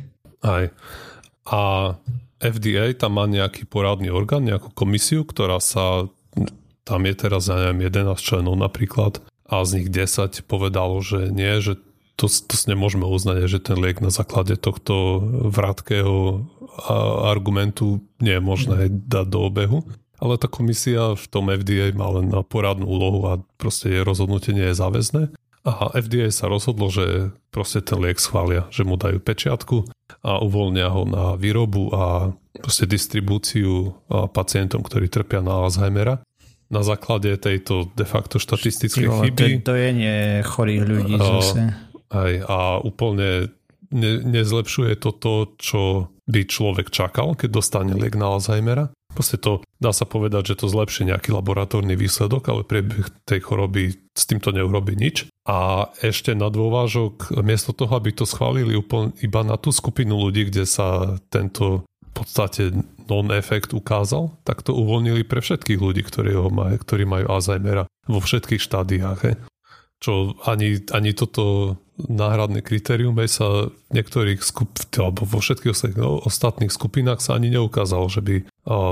[0.45, 0.65] Aj.
[1.49, 1.61] A
[2.37, 6.05] FDA tam má nejaký poradný orgán, nejakú komisiu, ktorá sa,
[6.85, 11.63] tam je teraz, ja neviem, 11 členov napríklad a z nich 10 povedalo, že nie,
[11.63, 11.79] že
[12.17, 15.21] to, to nemôžeme uznať, že ten liek na základe tohto
[15.53, 16.49] vrátkého
[17.25, 19.81] argumentu nie je možné dať do obehu.
[20.17, 24.73] Ale tá komisia v tom FDA má len poradnú úlohu a proste jej rozhodnutie nie
[24.73, 25.23] je záväzné.
[25.67, 29.85] A FDA sa rozhodlo, že proste ten liek schvália, že mu dajú pečiatku
[30.23, 32.33] a uvoľnia ho na výrobu a
[32.63, 33.93] proste distribúciu
[34.33, 36.23] pacientom, ktorí trpia na Alzheimera.
[36.67, 39.63] Na základe tejto de facto štatistickej Čivo, chyby.
[39.63, 41.63] To, to je nie chorých ľudí a, zase.
[42.11, 43.55] Aj, a úplne
[43.95, 45.83] ne, nezlepšuje to to, čo
[46.27, 48.91] by človek čakal, keď dostane liek na Alzheimera.
[49.15, 53.97] Proste to dá sa povedať, že to zlepší nejaký laboratórny výsledok, ale priebeh tej choroby
[54.13, 55.31] s týmto neurobi nič.
[55.47, 60.51] A ešte na dôvážok, miesto toho, aby to schválili úplne iba na tú skupinu ľudí,
[60.51, 62.75] kde sa tento v podstate
[63.07, 68.21] non-efekt ukázal, tak to uvoľnili pre všetkých ľudí, ktorí, ho majú, ktorí majú Alzheimera vo
[68.21, 69.19] všetkých štádiách.
[69.25, 69.33] He.
[69.97, 74.69] Čo ani, ani toto náhradné kritérium aj sa v niektorých skup,
[75.01, 75.73] alebo vo všetkých
[76.29, 78.37] ostatných skupinách sa ani neukázalo, že by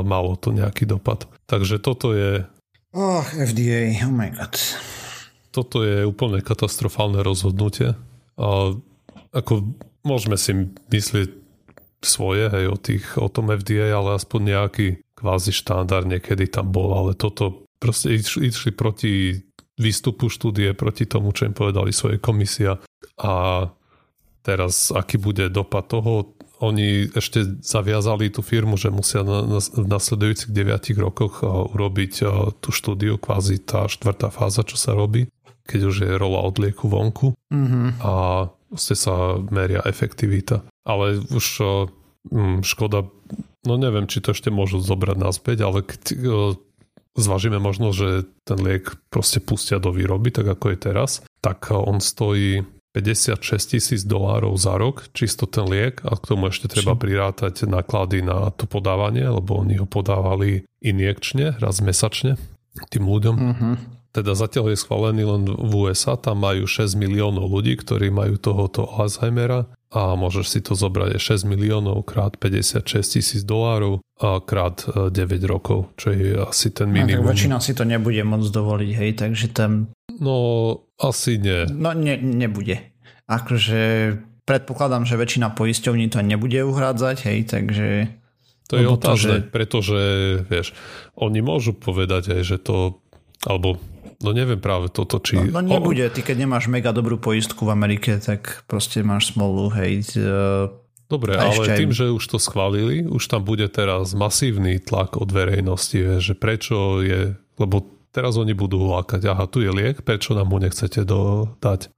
[0.09, 1.29] malo to nejaký dopad.
[1.45, 2.49] Takže toto je...
[2.97, 4.57] Oh, FDA, oh my god.
[5.53, 7.93] Toto je úplne katastrofálne rozhodnutie.
[8.41, 8.73] A
[9.37, 11.44] ako môžeme si myslieť
[12.05, 14.87] svoje, hej, o, tých, o tom FDA, ale aspoň nejaký
[15.17, 19.41] kvázi štandard niekedy tam bol, ale toto proste išli, išli proti
[19.75, 22.79] výstupu štúdie, proti tomu, čo im povedali svoje komisia.
[23.19, 23.67] A
[24.47, 29.87] teraz aký bude dopad toho, oni ešte zaviazali tú firmu, že musia na, na, v
[29.91, 32.13] nasledujúcich 9 rokoch urobiť
[32.63, 35.27] tú štúdiu, kvázi tá štvrtá fáza, čo sa robí,
[35.67, 37.35] keď už je rola odlieku vonku.
[37.55, 37.87] Mm-hmm.
[38.03, 38.15] a
[38.75, 40.67] vlastne sa meria efektivita.
[40.83, 41.47] Ale už
[42.29, 43.07] hm, škoda,
[43.65, 46.03] no neviem, či to ešte môžu zobrať naspäť, ale keď
[47.15, 52.03] zvažíme možno, že ten liek proste pustia do výroby, tak ako je teraz, tak on
[52.03, 57.67] stojí 56 tisíc dolárov za rok, čisto ten liek a k tomu ešte treba prirátať
[57.67, 62.39] náklady na to podávanie, lebo oni ho podávali injekčne, raz mesačne
[62.95, 63.35] tým ľuďom.
[63.35, 63.75] Uh-huh.
[64.15, 68.87] Teda zatiaľ je schválený len v USA, tam majú 6 miliónov ľudí, ktorí majú tohoto
[68.87, 75.11] Alzheimera a môžeš si to zobrať 6 miliónov krát 56 tisíc dolárov a krát 9
[75.11, 77.27] e, rokov, čo je asi ten minimum.
[77.27, 80.37] No, tak väčšina si to nebude môcť dovoliť, hej, takže tam No,
[81.01, 81.67] asi nie.
[81.75, 82.95] No, ne, nebude.
[83.27, 84.15] Akože
[84.47, 87.87] predpokladám, že väčšina poisťovní to nebude uhrádzať, hej, takže...
[88.71, 89.51] To je otázne, že...
[89.51, 90.01] pretože,
[90.47, 90.73] vieš,
[91.19, 93.03] oni môžu povedať aj, že to,
[93.45, 93.77] alebo
[94.25, 95.37] No neviem práve toto, či...
[95.37, 99.69] No, no nebude, ty keď nemáš mega dobrú poistku v Amerike, tak proste máš smolu,
[99.77, 100.01] hej.
[101.05, 101.79] Dobre, ale aj...
[101.79, 107.05] tým, že už to schválili, už tam bude teraz masívny tlak od verejnosti, že prečo
[107.05, 111.51] je, lebo Teraz oni budú lákať, aha, tu je liek, prečo nám ho nechcete do,
[111.59, 111.91] dať?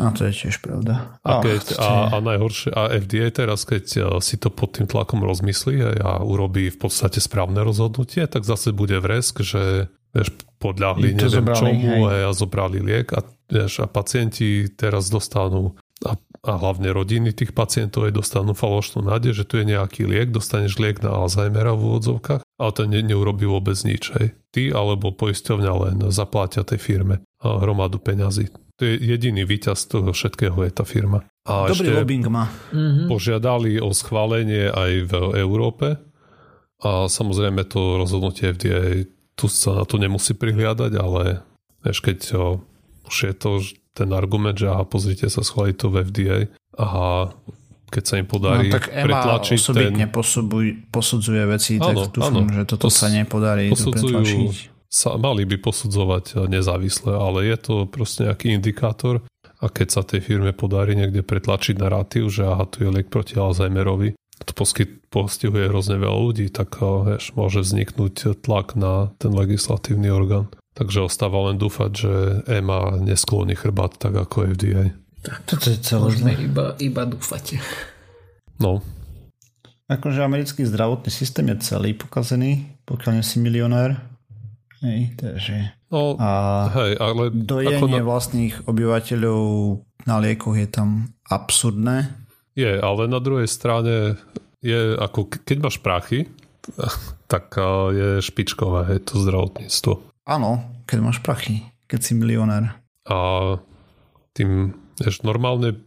[0.00, 1.20] A to je tiež pravda.
[1.20, 5.20] A, keď, a, a najhoršie, a FDA teraz, keď e, si to pod tým tlakom
[5.20, 11.40] rozmyslí a urobí v podstate správne rozhodnutie, tak zase bude vresk, že vieš, podľahli neviem
[11.40, 12.22] zobrali, čomu hej.
[12.28, 18.08] a zobrali liek a, vieš, a pacienti teraz dostanú a, a hlavne rodiny tých pacientov
[18.08, 22.44] aj dostanú falošnú nádej, že tu je nejaký liek, dostaneš liek na Alzheimera v úvodzovkách,
[22.44, 24.12] ale ten ne, neurobí vôbec nič.
[24.16, 24.36] Hej.
[24.52, 28.52] Ty alebo poisťovňa len zaplatia tej firme hromadu peňazí.
[28.80, 31.24] To je jediný výťaz toho všetkého je tá firma.
[31.44, 32.48] A Dobrý ešte lobbying má.
[32.72, 33.12] Mhm.
[33.12, 36.00] Požiadali o schválenie aj v Európe
[36.80, 39.04] a samozrejme to rozhodnutie FDA
[39.40, 41.40] tu sa na to nemusí prihliadať, ale
[41.80, 42.18] vieš, keď
[43.08, 43.64] už je to
[43.96, 46.38] ten argument, že aha, pozrite sa, schváli to v FDA
[46.76, 46.88] a
[47.90, 50.14] keď sa im podarí no, tak EMA pretlačiť osobitne ten...
[50.94, 54.78] posudzuje veci, áno, tak dúfam, áno, že toto pos, sa nepodarí pretlačiť.
[54.90, 59.26] Sa, mali by posudzovať nezávisle, ale je to proste nejaký indikátor
[59.58, 63.38] a keď sa tej firme podarí niekde pretlačiť narratív, že aha, tu je liek proti
[63.38, 64.14] Alzheimerovi,
[64.46, 70.48] to poskyt, postihuje hrozne veľa ľudí, tak vieš, môže vzniknúť tlak na ten legislatívny orgán.
[70.78, 72.12] Takže ostáva len dúfať, že
[72.46, 74.94] EMA neskloní chrbát tak ako FDA.
[75.20, 76.04] Tak toto je celé.
[76.08, 77.60] Môžeme iba, iba dúfať.
[78.56, 78.80] No.
[79.90, 83.98] Akože americký zdravotný systém je celý pokazený, pokiaľ nie si milionár.
[84.80, 85.76] Hej, takže...
[85.92, 86.30] No, a
[86.72, 87.34] hej, ale...
[87.34, 88.06] Dojenie na...
[88.06, 89.42] vlastných obyvateľov
[90.08, 92.19] na liekoch je tam absurdné.
[92.58, 94.18] Je, ale na druhej strane
[94.60, 96.28] je ako, keď máš prachy,
[97.32, 97.54] tak
[97.94, 99.92] je špičkové hej, to zdravotníctvo.
[100.28, 102.76] Áno, keď máš prachy, keď si milionár.
[103.08, 103.18] A
[104.36, 105.80] tým, vieš, normálne,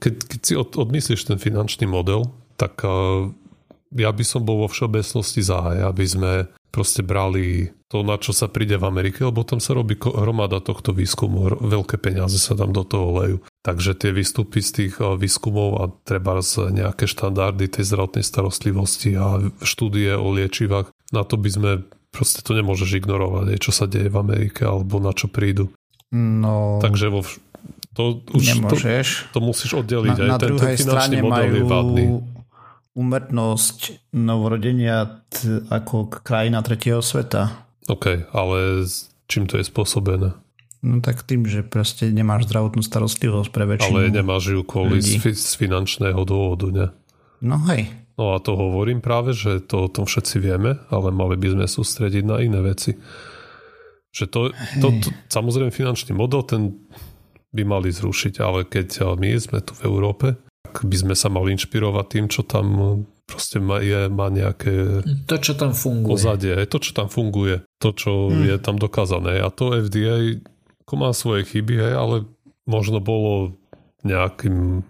[0.00, 2.80] keď, keď si od, odmyslíš ten finančný model, tak
[3.92, 6.32] ja by som bol vo všeobecnosti za, aby sme
[6.72, 10.90] proste brali to, na čo sa príde v Amerike, lebo tam sa robí hromada tohto
[10.92, 13.36] výskumu, veľké peniaze sa tam do toho lejú.
[13.66, 19.42] Takže tie výstupy z tých výskumov a treba z nejaké štandardy tej zdravotnej starostlivosti a
[19.58, 21.70] štúdie o liečivách, na to by sme
[22.16, 25.68] Proste to nemôžeš ignorovať, čo sa deje v Amerike alebo na čo prídu.
[26.16, 27.20] No, Takže vo,
[27.92, 29.28] to už nemôžeš.
[29.28, 30.16] To, to musíš oddeliť.
[30.16, 32.24] Na, Aj na ten, druhej ten strane majú
[32.96, 37.68] umrtnosť novorodenia t- ako krajina tretieho sveta.
[37.92, 38.88] OK, ale
[39.28, 40.32] čím to je spôsobené?
[40.84, 45.20] No tak tým, že proste nemáš zdravotnú starostlivosť pre väčšinu Ale nemáš ju kvôli z,
[45.32, 46.86] z finančného dôvodu, ne?
[47.40, 47.88] No hej.
[48.16, 51.66] No a to hovorím práve, že to o tom všetci vieme, ale mali by sme
[51.68, 52.96] sústrediť na iné veci.
[54.16, 54.40] Že to,
[54.80, 56.80] to, to samozrejme finančný model, ten
[57.52, 60.26] by mali zrušiť, ale keď my sme tu v Európe,
[60.64, 62.66] tak by sme sa mali inšpirovať tým, čo tam
[63.26, 66.14] proste má, je, má nejaké to, čo tam funguje.
[66.14, 68.48] Pozadie, to, čo tam funguje, to, čo hmm.
[68.48, 69.42] je tam dokázané.
[69.42, 70.40] A to FDA
[70.94, 72.30] má svoje chyby, ale
[72.70, 73.58] možno bolo
[74.06, 74.86] nejakým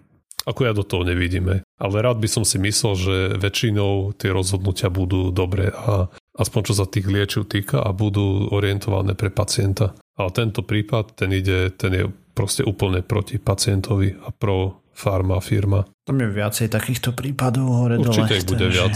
[0.47, 1.59] ako ja do toho nevidíme.
[1.75, 6.07] Ale rád by som si myslel, že väčšinou tie rozhodnutia budú dobré a
[6.39, 9.91] aspoň čo sa tých liečiv týka a budú orientované pre pacienta.
[10.15, 15.83] Ale tento prípad, ten ide, ten je proste úplne proti pacientovi a pro farma firma.
[16.07, 18.39] Tam je viacej takýchto prípadov hore Určite dole.
[18.39, 18.95] ich bude viac.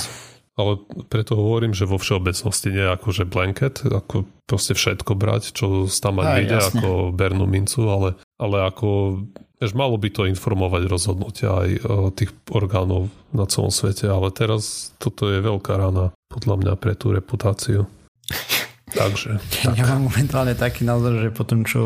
[0.60, 5.88] Ale preto hovorím, že vo všeobecnosti nie ako že blanket, ako proste všetko brať, čo
[5.88, 9.20] tam aj vyjde ako bernú mincu, ale, ale ako
[9.62, 11.80] Vieš, malo by to informovať rozhodnutia aj e,
[12.18, 17.14] tých orgánov na celom svete, ale teraz toto je veľká rana podľa mňa pre tú
[17.14, 17.86] reputáciu.
[18.98, 19.38] Takže.
[19.62, 19.78] Tak.
[19.78, 21.84] Ja mám momentálne taký názor, že potom čo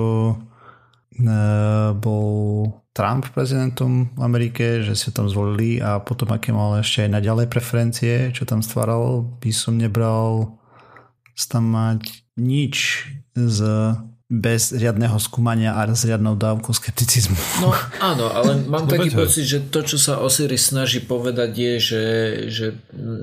[1.19, 1.28] e,
[1.99, 7.19] bol Trump prezidentom v Amerike, že si tam zvolili a potom aké mal ešte aj
[7.19, 10.55] naďalej preferencie, čo tam stváral, by som nebral
[11.51, 13.03] tam mať nič
[13.36, 13.60] z
[14.25, 17.38] bez riadneho skúmania a s riadnou dávkou skepticizmu.
[17.62, 17.69] No
[18.01, 22.05] áno, ale mám taký pocit, že to, čo sa Osiris snaží povedať je, že,
[22.49, 22.67] že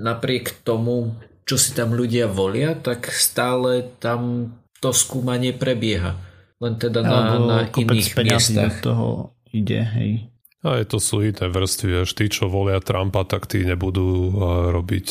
[0.05, 6.15] napriek tomu, čo si tam ľudia volia, tak stále tam to skúmanie prebieha.
[6.63, 8.79] Len teda na, na iných miestach.
[8.79, 9.07] do toho
[9.53, 10.11] ide, hej.
[10.62, 14.31] A je to sú iné vrstvy, až tí, čo volia Trumpa, tak tí nebudú
[14.71, 15.07] robiť,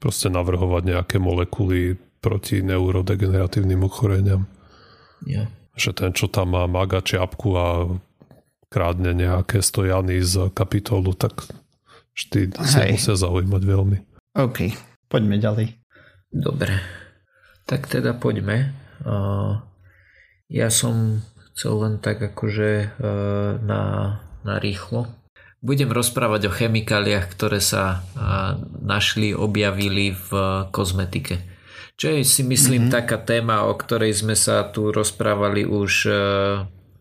[0.00, 4.48] proste navrhovať nejaké molekuly proti neurodegeneratívnym ochoreniam.
[5.28, 5.52] Ja.
[5.76, 7.66] Že ten, čo tam má maga čiapku a
[8.72, 11.44] krádne nejaké stojany z kapitolu, tak
[12.16, 13.98] vždy sa musia zaujímať veľmi.
[14.40, 14.72] OK,
[15.12, 15.76] poďme ďalej.
[16.32, 16.80] Dobre,
[17.68, 18.72] tak teda poďme.
[19.04, 19.60] Uh,
[20.48, 21.20] ja som
[21.56, 23.82] chcel len tak akože uh, na,
[24.44, 25.08] na rýchlo.
[25.64, 30.30] Budem rozprávať o chemikáliách, ktoré sa uh, našli, objavili v
[30.68, 31.40] kozmetike.
[31.96, 32.96] Čo je si myslím mm-hmm.
[33.00, 36.16] taká téma, o ktorej sme sa tu rozprávali už uh,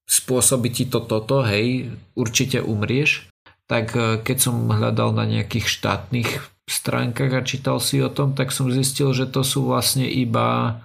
[0.05, 3.29] spôsobí ti to toto, hej, určite umrieš,
[3.65, 6.31] tak e, keď som hľadal na nejakých štátnych
[6.65, 10.81] stránkach a čítal si o tom, tak som zistil, že to sú vlastne iba,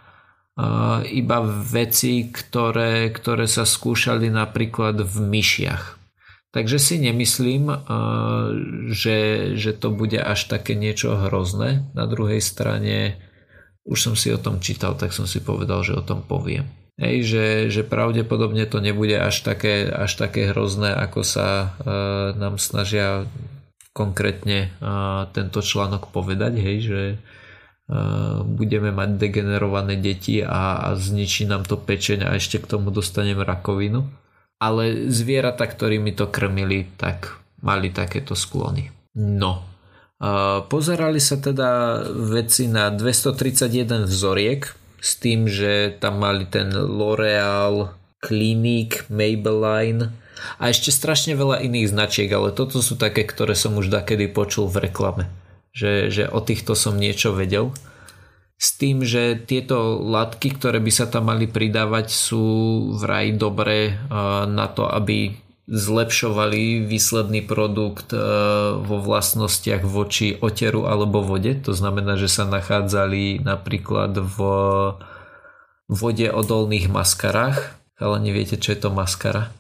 [0.60, 5.96] uh, iba veci, ktoré, ktoré sa skúšali napríklad v myšiach.
[6.52, 7.80] Takže si nemyslím, uh,
[8.92, 11.88] že, že to bude až také niečo hrozné.
[11.96, 13.16] Na druhej strane
[13.88, 16.68] už som si o tom čítal, tak som si povedal, že o tom poviem.
[17.00, 22.60] Hej, že, že pravdepodobne to nebude až také, až také hrozné, ako sa uh, nám
[22.60, 23.24] snažia
[23.90, 24.72] konkrétne
[25.36, 27.02] tento článok povedať, hej, že
[28.46, 33.42] budeme mať degenerované deti a, a zničí nám to pečeň a ešte k tomu dostanem
[33.42, 34.06] rakovinu.
[34.62, 38.94] Ale zvieratá, ktorými to krmili, tak mali takéto sklony.
[39.18, 39.66] No,
[40.70, 49.08] pozerali sa teda veci na 231 vzoriek s tým, že tam mali ten L'Oreal, Clinique,
[49.08, 50.12] Maybelline,
[50.56, 54.72] a ešte strašne veľa iných značiek, ale toto sú také, ktoré som už dakedy počul
[54.72, 55.28] v reklame.
[55.76, 57.76] Že, že o týchto som niečo vedel.
[58.60, 62.44] S tým, že tieto látky, ktoré by sa tam mali pridávať, sú
[63.00, 63.96] vraj dobré
[64.48, 65.36] na to, aby
[65.70, 68.10] zlepšovali výsledný produkt
[68.82, 71.54] vo vlastnostiach voči oteru alebo vode.
[71.70, 74.38] To znamená, že sa nachádzali napríklad v
[75.86, 77.78] vode odolných maskarách.
[78.00, 79.52] Ale neviete, čo je to maskara?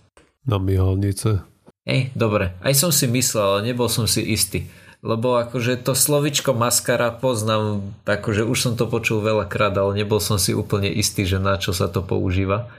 [0.47, 1.43] Na myhalnice.
[1.84, 2.55] Ej, dobre.
[2.64, 4.72] Aj som si myslel, ale nebol som si istý.
[5.03, 10.39] Lebo akože to slovičko maskara poznám, akože už som to počul veľakrát, ale nebol som
[10.39, 12.72] si úplne istý, že na čo sa to používa.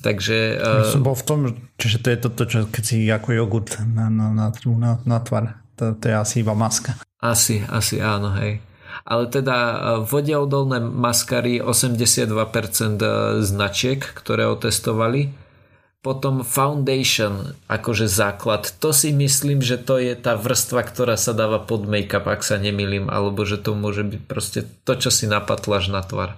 [0.00, 0.58] Takže...
[0.58, 0.88] Uh...
[0.88, 1.38] Som bol v tom,
[1.78, 5.60] že to je toto, čo keď si ako jogurt na, na, na, na, na tvar.
[5.78, 6.98] To, to je asi iba maska.
[7.18, 8.62] Asi, asi áno, hej.
[9.02, 9.76] Ale teda e,
[10.06, 13.08] vodeodolné maskary 82% e,
[13.42, 15.34] značiek, ktoré otestovali
[16.04, 21.56] potom foundation, akože základ, to si myslím, že to je tá vrstva, ktorá sa dáva
[21.64, 25.88] pod make-up, ak sa nemýlim, alebo že to môže byť proste to, čo si napatláš
[25.88, 26.36] na tvar.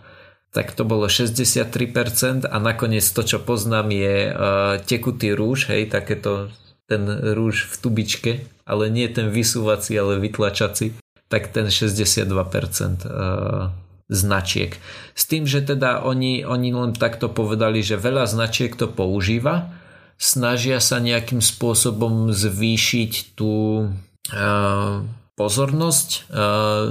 [0.54, 4.34] Tak to bolo 63% a nakoniec to, čo poznám, je uh,
[4.80, 6.48] tekutý rúž, hej, takéto
[6.86, 7.02] ten
[7.34, 8.32] rúž v tubičke,
[8.62, 10.94] ale nie ten vysúvací, ale vytlačací,
[11.26, 13.74] tak ten 62% uh,
[14.06, 14.78] značiek.
[15.18, 19.74] S tým, že teda oni, oni len takto povedali, že veľa značiek to používa,
[20.16, 23.90] snažia sa nejakým spôsobom zvýšiť tú
[24.30, 25.02] uh,
[25.36, 26.32] pozornosť,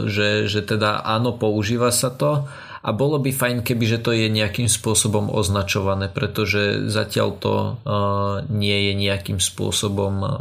[0.05, 2.45] že, že teda áno, používa sa to
[2.85, 8.45] a bolo by fajn, keby že to je nejakým spôsobom označované, pretože zatiaľ to uh,
[8.45, 10.31] nie je nejakým spôsobom uh,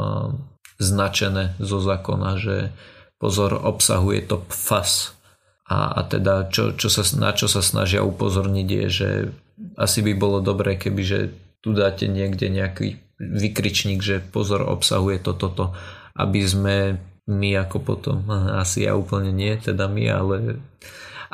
[0.76, 2.56] značené zo zákona, že
[3.16, 5.16] pozor, obsahuje to PFAS
[5.64, 9.10] a, a teda čo, čo sa, na čo sa snažia upozorniť je, že
[9.80, 11.20] asi by bolo dobré, keby že
[11.64, 15.72] tu dáte niekde nejaký vykričník, že pozor obsahuje to, toto,
[16.12, 16.76] aby sme
[17.24, 18.28] my ako potom,
[18.62, 20.36] asi ja úplne nie, teda my, ale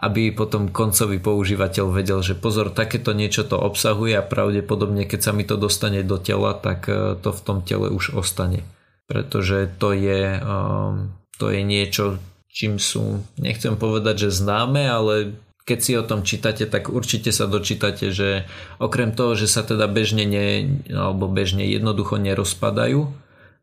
[0.00, 5.32] aby potom koncový používateľ vedel, že pozor, takéto niečo to obsahuje a pravdepodobne keď sa
[5.36, 8.64] mi to dostane do tela, tak e, to v tom tele už ostane.
[9.04, 12.16] Pretože to je, um, to je niečo,
[12.48, 15.36] čím sú, nechcem povedať, že známe, ale
[15.68, 18.48] keď si o tom čítate, tak určite sa dočítate, že
[18.80, 23.04] okrem toho, že sa teda bežne ne, alebo bežne jednoducho nerozpadajú,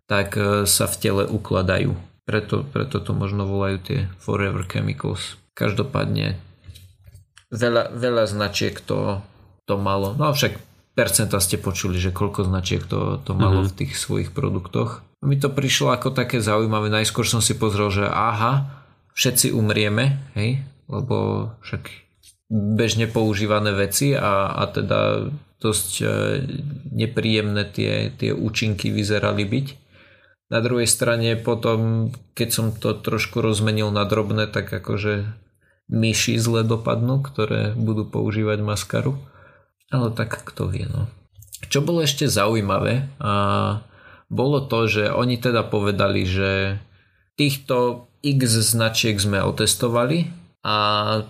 [0.06, 1.98] tak e, sa v tele ukladajú.
[2.30, 5.40] Preto, preto to možno volajú tie forever chemicals.
[5.58, 6.38] Každopádne
[7.50, 9.26] veľa, veľa značiek to,
[9.66, 10.14] to malo.
[10.14, 10.60] No však
[10.94, 13.72] percenta ste počuli, že koľko značiek to, to malo mm-hmm.
[13.74, 15.02] v tých svojich produktoch.
[15.26, 16.94] Mi to prišlo ako také zaujímavé.
[16.94, 18.86] Najskôr som si pozrel, že aha,
[19.18, 21.90] všetci umrieme, hej, lebo však
[22.54, 26.06] bežne používané veci a, a teda dosť e,
[26.94, 29.68] nepríjemné tie, tie účinky vyzerali byť.
[30.48, 35.28] Na druhej strane potom, keď som to trošku rozmenil na drobné, tak akože
[35.88, 39.16] myši zle dopadnú, ktoré budú používať maskaru.
[39.88, 41.08] Ale tak kto vie, no.
[41.72, 43.32] Čo bolo ešte zaujímavé, a
[44.28, 46.84] bolo to, že oni teda povedali, že
[47.40, 50.28] týchto x značiek sme otestovali
[50.68, 50.76] a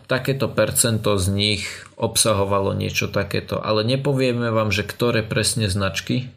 [0.10, 3.62] takéto percento z nich obsahovalo niečo takéto.
[3.62, 6.34] Ale nepovieme vám, že ktoré presne značky,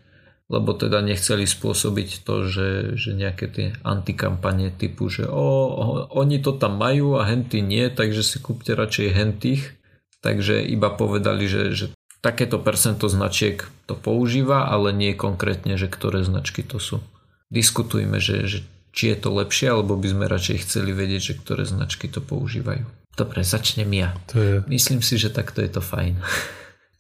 [0.50, 6.58] lebo teda nechceli spôsobiť to, že, že nejaké tie antikampanie typu, že o, oni to
[6.58, 9.78] tam majú a henty nie, takže si kúpte radšej hentých.
[10.20, 11.86] Takže iba povedali, že, že
[12.18, 16.98] takéto percento značiek to používa, ale nie konkrétne, že ktoré značky to sú.
[17.48, 18.58] Diskutujme, že, že
[18.90, 22.84] či je to lepšie, alebo by sme radšej chceli vedieť, že ktoré značky to používajú.
[23.14, 24.18] Dobre, začnem ja.
[24.34, 24.54] To je...
[24.66, 26.18] Myslím si, že takto je to fajn.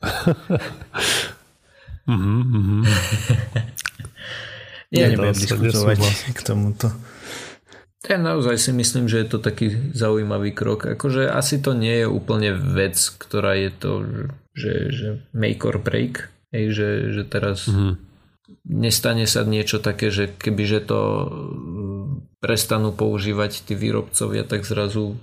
[2.10, 2.82] mm-hmm, mm-hmm.
[4.98, 5.98] ja nebudem diskutovať
[6.34, 6.90] k tomuto.
[8.10, 10.88] Ja naozaj si myslím, že je to taký zaujímavý krok.
[10.88, 13.92] Akože asi to nie je úplne vec, ktorá je to,
[14.56, 16.26] že, že make or break.
[16.50, 18.10] Hej, že, že teraz mm-hmm
[18.66, 25.16] nestane sa niečo také, že kebyže to mm, prestanú používať tí výrobcovia, tak zrazu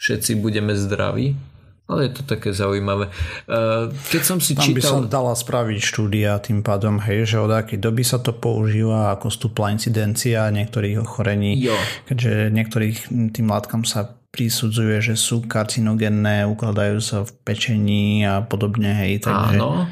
[0.00, 1.36] všetci budeme zdraví.
[1.84, 3.12] Ale je to také zaujímavé.
[3.44, 4.76] E, keď som si Tam čítal...
[4.76, 9.12] by sa dala spraviť štúdia tým pádom, hej, že od akej doby sa to používa,
[9.12, 11.76] ako stúpla incidencia niektorých ochorení, jo.
[12.08, 12.96] keďže niektorých
[13.36, 19.60] tým látkam sa prisudzuje, že sú karcinogenné, ukladajú sa v pečení a podobne, hej, takže...
[19.60, 19.84] Áno,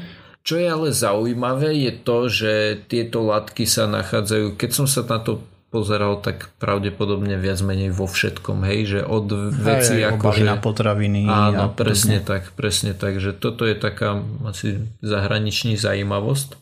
[0.43, 5.23] čo je ale zaujímavé je to, že tieto látky sa nachádzajú, keď som sa na
[5.23, 5.39] to
[5.73, 10.29] pozeral, tak pravdepodobne viac menej vo všetkom, hej, že od veci ako...
[10.29, 10.45] Že...
[10.45, 11.25] na potraviny.
[11.25, 16.61] Áno, presne tak, presne tak, že toto je taká asi zahraniční zaujímavosť,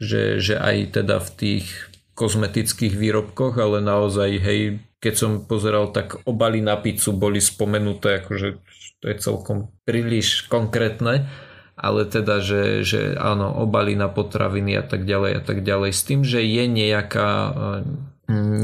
[0.00, 1.66] že, že aj teda v tých
[2.16, 8.56] kozmetických výrobkoch, ale naozaj, hej, keď som pozeral, tak obaly na pizzu boli spomenuté, akože
[9.00, 11.28] to je celkom príliš konkrétne
[11.80, 15.90] ale teda, že, že áno, obaly na potraviny a tak ďalej a tak ďalej.
[15.96, 17.30] S tým, že je nejaká,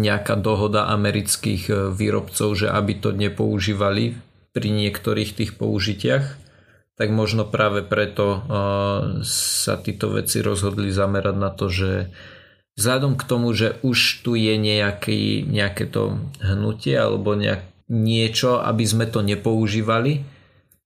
[0.00, 4.14] nejaká dohoda amerických e, výrobcov, že aby to nepoužívali
[4.54, 6.24] pri niektorých tých použitiach,
[6.96, 8.38] tak možno práve preto e,
[9.26, 11.90] sa títo veci rozhodli zamerať na to, že
[12.78, 18.82] vzhľadom k tomu, že už tu je nejaký, nejaké to hnutie alebo nejak, niečo, aby
[18.82, 20.26] sme to nepoužívali,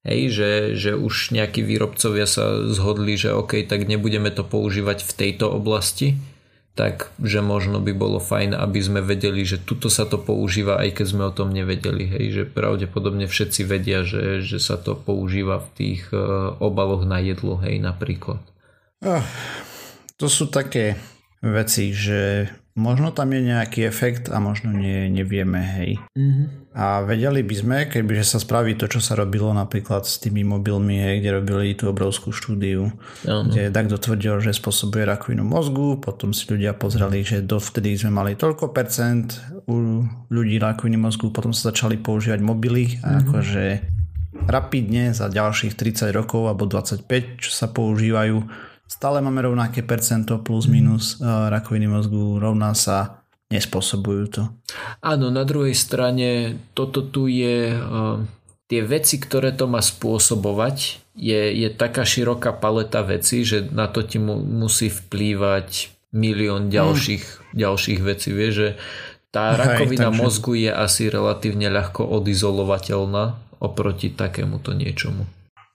[0.00, 0.50] Hej, že,
[0.80, 6.16] že už nejakí výrobcovia sa zhodli, že OK, tak nebudeme to používať v tejto oblasti,
[6.80, 10.96] tak že možno by bolo fajn, aby sme vedeli, že tuto sa to používa, aj
[10.96, 12.08] keď sme o tom nevedeli.
[12.08, 17.20] Hej, že pravdepodobne všetci vedia, že, že sa to používa v tých uh, obaloch na
[17.20, 18.40] jedlo, hej, napríklad.
[19.04, 19.20] Uh,
[20.16, 20.96] to sú také
[21.44, 26.00] veci, že možno tam je nejaký efekt a možno nie, nevieme, hej.
[26.16, 26.59] Mm-hmm.
[26.70, 31.02] A vedeli by sme, kebyže sa spraví to, čo sa robilo napríklad s tými mobilmi,
[31.02, 32.94] hej, kde robili tú obrovskú štúdiu,
[33.26, 33.50] ano.
[33.50, 38.38] kde tak dotvrdil, že spôsobuje rakovinu mozgu, potom si ľudia pozreli, že dovtedy sme mali
[38.38, 39.34] toľko percent
[39.66, 43.22] u ľudí rakoviny mozgu, potom sa začali používať mobily a mm-hmm.
[43.26, 43.64] akože
[44.46, 47.02] rapidne za ďalších 30 rokov alebo 25,
[47.42, 48.46] čo sa používajú,
[48.86, 53.19] stále máme rovnaké percento plus minus uh, rakoviny mozgu rovná sa
[53.50, 54.42] nespôsobujú to.
[55.02, 58.22] Áno, na druhej strane toto tu je uh,
[58.70, 64.06] tie veci, ktoré to má spôsobovať je, je taká široká paleta vecí, že na to
[64.06, 67.58] ti mu, musí vplývať milión ďalších, mm.
[67.58, 68.30] ďalších vecí.
[68.30, 68.68] Vieš, že
[69.30, 70.22] tá rakovina Hej, takže...
[70.22, 75.26] mozgu je asi relatívne ľahko odizolovateľná oproti takémuto niečomu.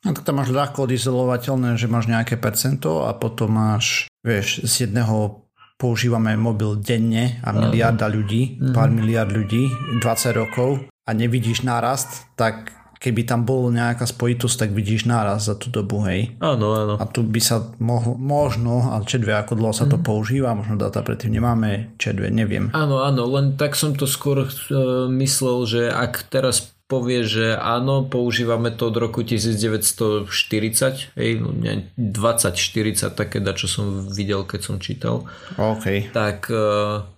[0.04, 4.90] No tak tam máš ľahko odizolovateľné, že máš nejaké percento a potom máš, vieš, z
[4.90, 5.45] jedného
[5.76, 9.68] používame mobil denne a miliarda ľudí, pár miliard ľudí,
[10.00, 12.74] 20 rokov a nevidíš nárast, tak
[13.06, 16.34] keby tam bol nejaká spojitosť, tak vidíš náraz za tú dobu, hej.
[16.42, 16.94] Áno, áno.
[16.98, 20.04] A tu by sa mohlo, možno, ale čedve, ako dlho sa to mm.
[20.04, 22.74] používa, možno data predtým nemáme, čedve, neviem.
[22.74, 28.06] Áno, áno, len tak som to skôr uh, myslel, že ak teraz povie, že áno,
[28.06, 30.30] používame to od roku 1940,
[31.18, 31.50] hej, no,
[31.98, 35.26] 2040, také čo som videl, keď som čítal.
[35.58, 36.14] OK.
[36.14, 37.10] Tak uh,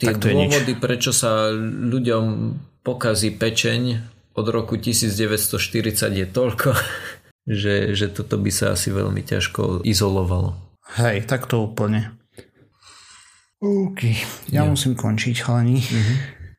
[0.00, 2.24] tie tak dôvody, prečo sa ľuďom
[2.80, 3.80] pokazí pečeň
[4.32, 5.52] od roku 1940
[6.16, 6.72] je toľko,
[7.62, 10.56] že, že toto by sa asi veľmi ťažko izolovalo.
[10.96, 12.16] Hej, tak to úplne.
[13.62, 14.02] OK,
[14.50, 14.66] ja, ja.
[14.66, 15.78] musím končiť, chalani.
[15.78, 16.16] Mm-hmm.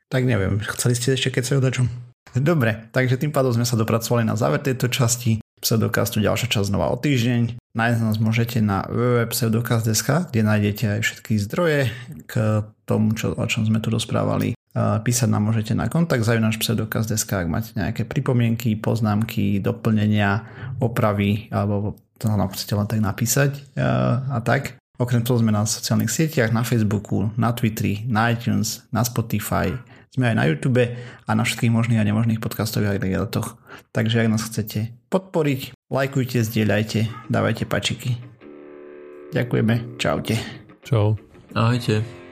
[0.08, 2.03] Tak neviem, chceli ste ešte keď sa odačom?
[2.34, 6.92] Dobre, takže tým pádom sme sa dopracovali na záver tejto časti pseudokastu ďalšia časť znova
[6.92, 7.56] o týždeň.
[7.72, 11.88] Nájsť nás môžete na www.pseudokast.sk, kde nájdete aj všetky zdroje
[12.28, 12.34] k
[12.84, 14.60] tomu, čo, o čom sme tu rozprávali.
[14.76, 20.44] Písať nám môžete na kontakt zavinač pseudokast.sk, ak máte nejaké pripomienky, poznámky, doplnenia,
[20.84, 23.64] opravy, alebo to nám chcete len tak napísať
[24.34, 24.76] a tak.
[25.00, 29.74] Okrem toho sme na sociálnych sieťach, na Facebooku, na Twitteri, na iTunes, na Spotify,
[30.14, 30.86] sme aj na YouTube
[31.26, 33.58] a na všetkých možných a nemožných podcastových agregátoch.
[33.90, 38.22] Takže ak nás chcete podporiť, lajkujte, zdieľajte, dávajte pačiky.
[39.34, 39.98] Ďakujeme.
[39.98, 40.38] Čaute.
[40.86, 41.18] Čau.
[41.58, 42.23] Ahojte.